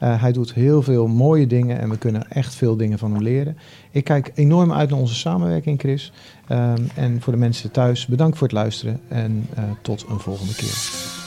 Eh, 0.00 0.20
hij 0.20 0.32
doet 0.32 0.54
heel 0.54 0.82
veel 0.82 1.06
mooie 1.06 1.46
dingen 1.46 1.78
en 1.80 1.90
we 1.90 1.98
kunnen 1.98 2.30
echt 2.30 2.54
veel 2.54 2.76
dingen 2.76 2.98
van 2.98 3.12
hem 3.12 3.22
leren. 3.22 3.56
Ik 3.90 4.04
kijk 4.04 4.32
enorm 4.34 4.72
uit 4.72 4.90
naar 4.90 4.98
onze 4.98 5.14
samenwerking, 5.14 5.80
Chris. 5.80 6.12
Ehm, 6.46 6.82
en 6.94 7.20
voor 7.20 7.32
de 7.32 7.38
mensen 7.38 7.70
thuis, 7.70 8.06
bedankt 8.06 8.38
voor 8.38 8.46
het 8.46 8.56
luisteren 8.56 9.00
en 9.08 9.46
tot 9.82 10.04
een 10.08 10.20
volgende 10.20 10.54
keer. 10.54 11.19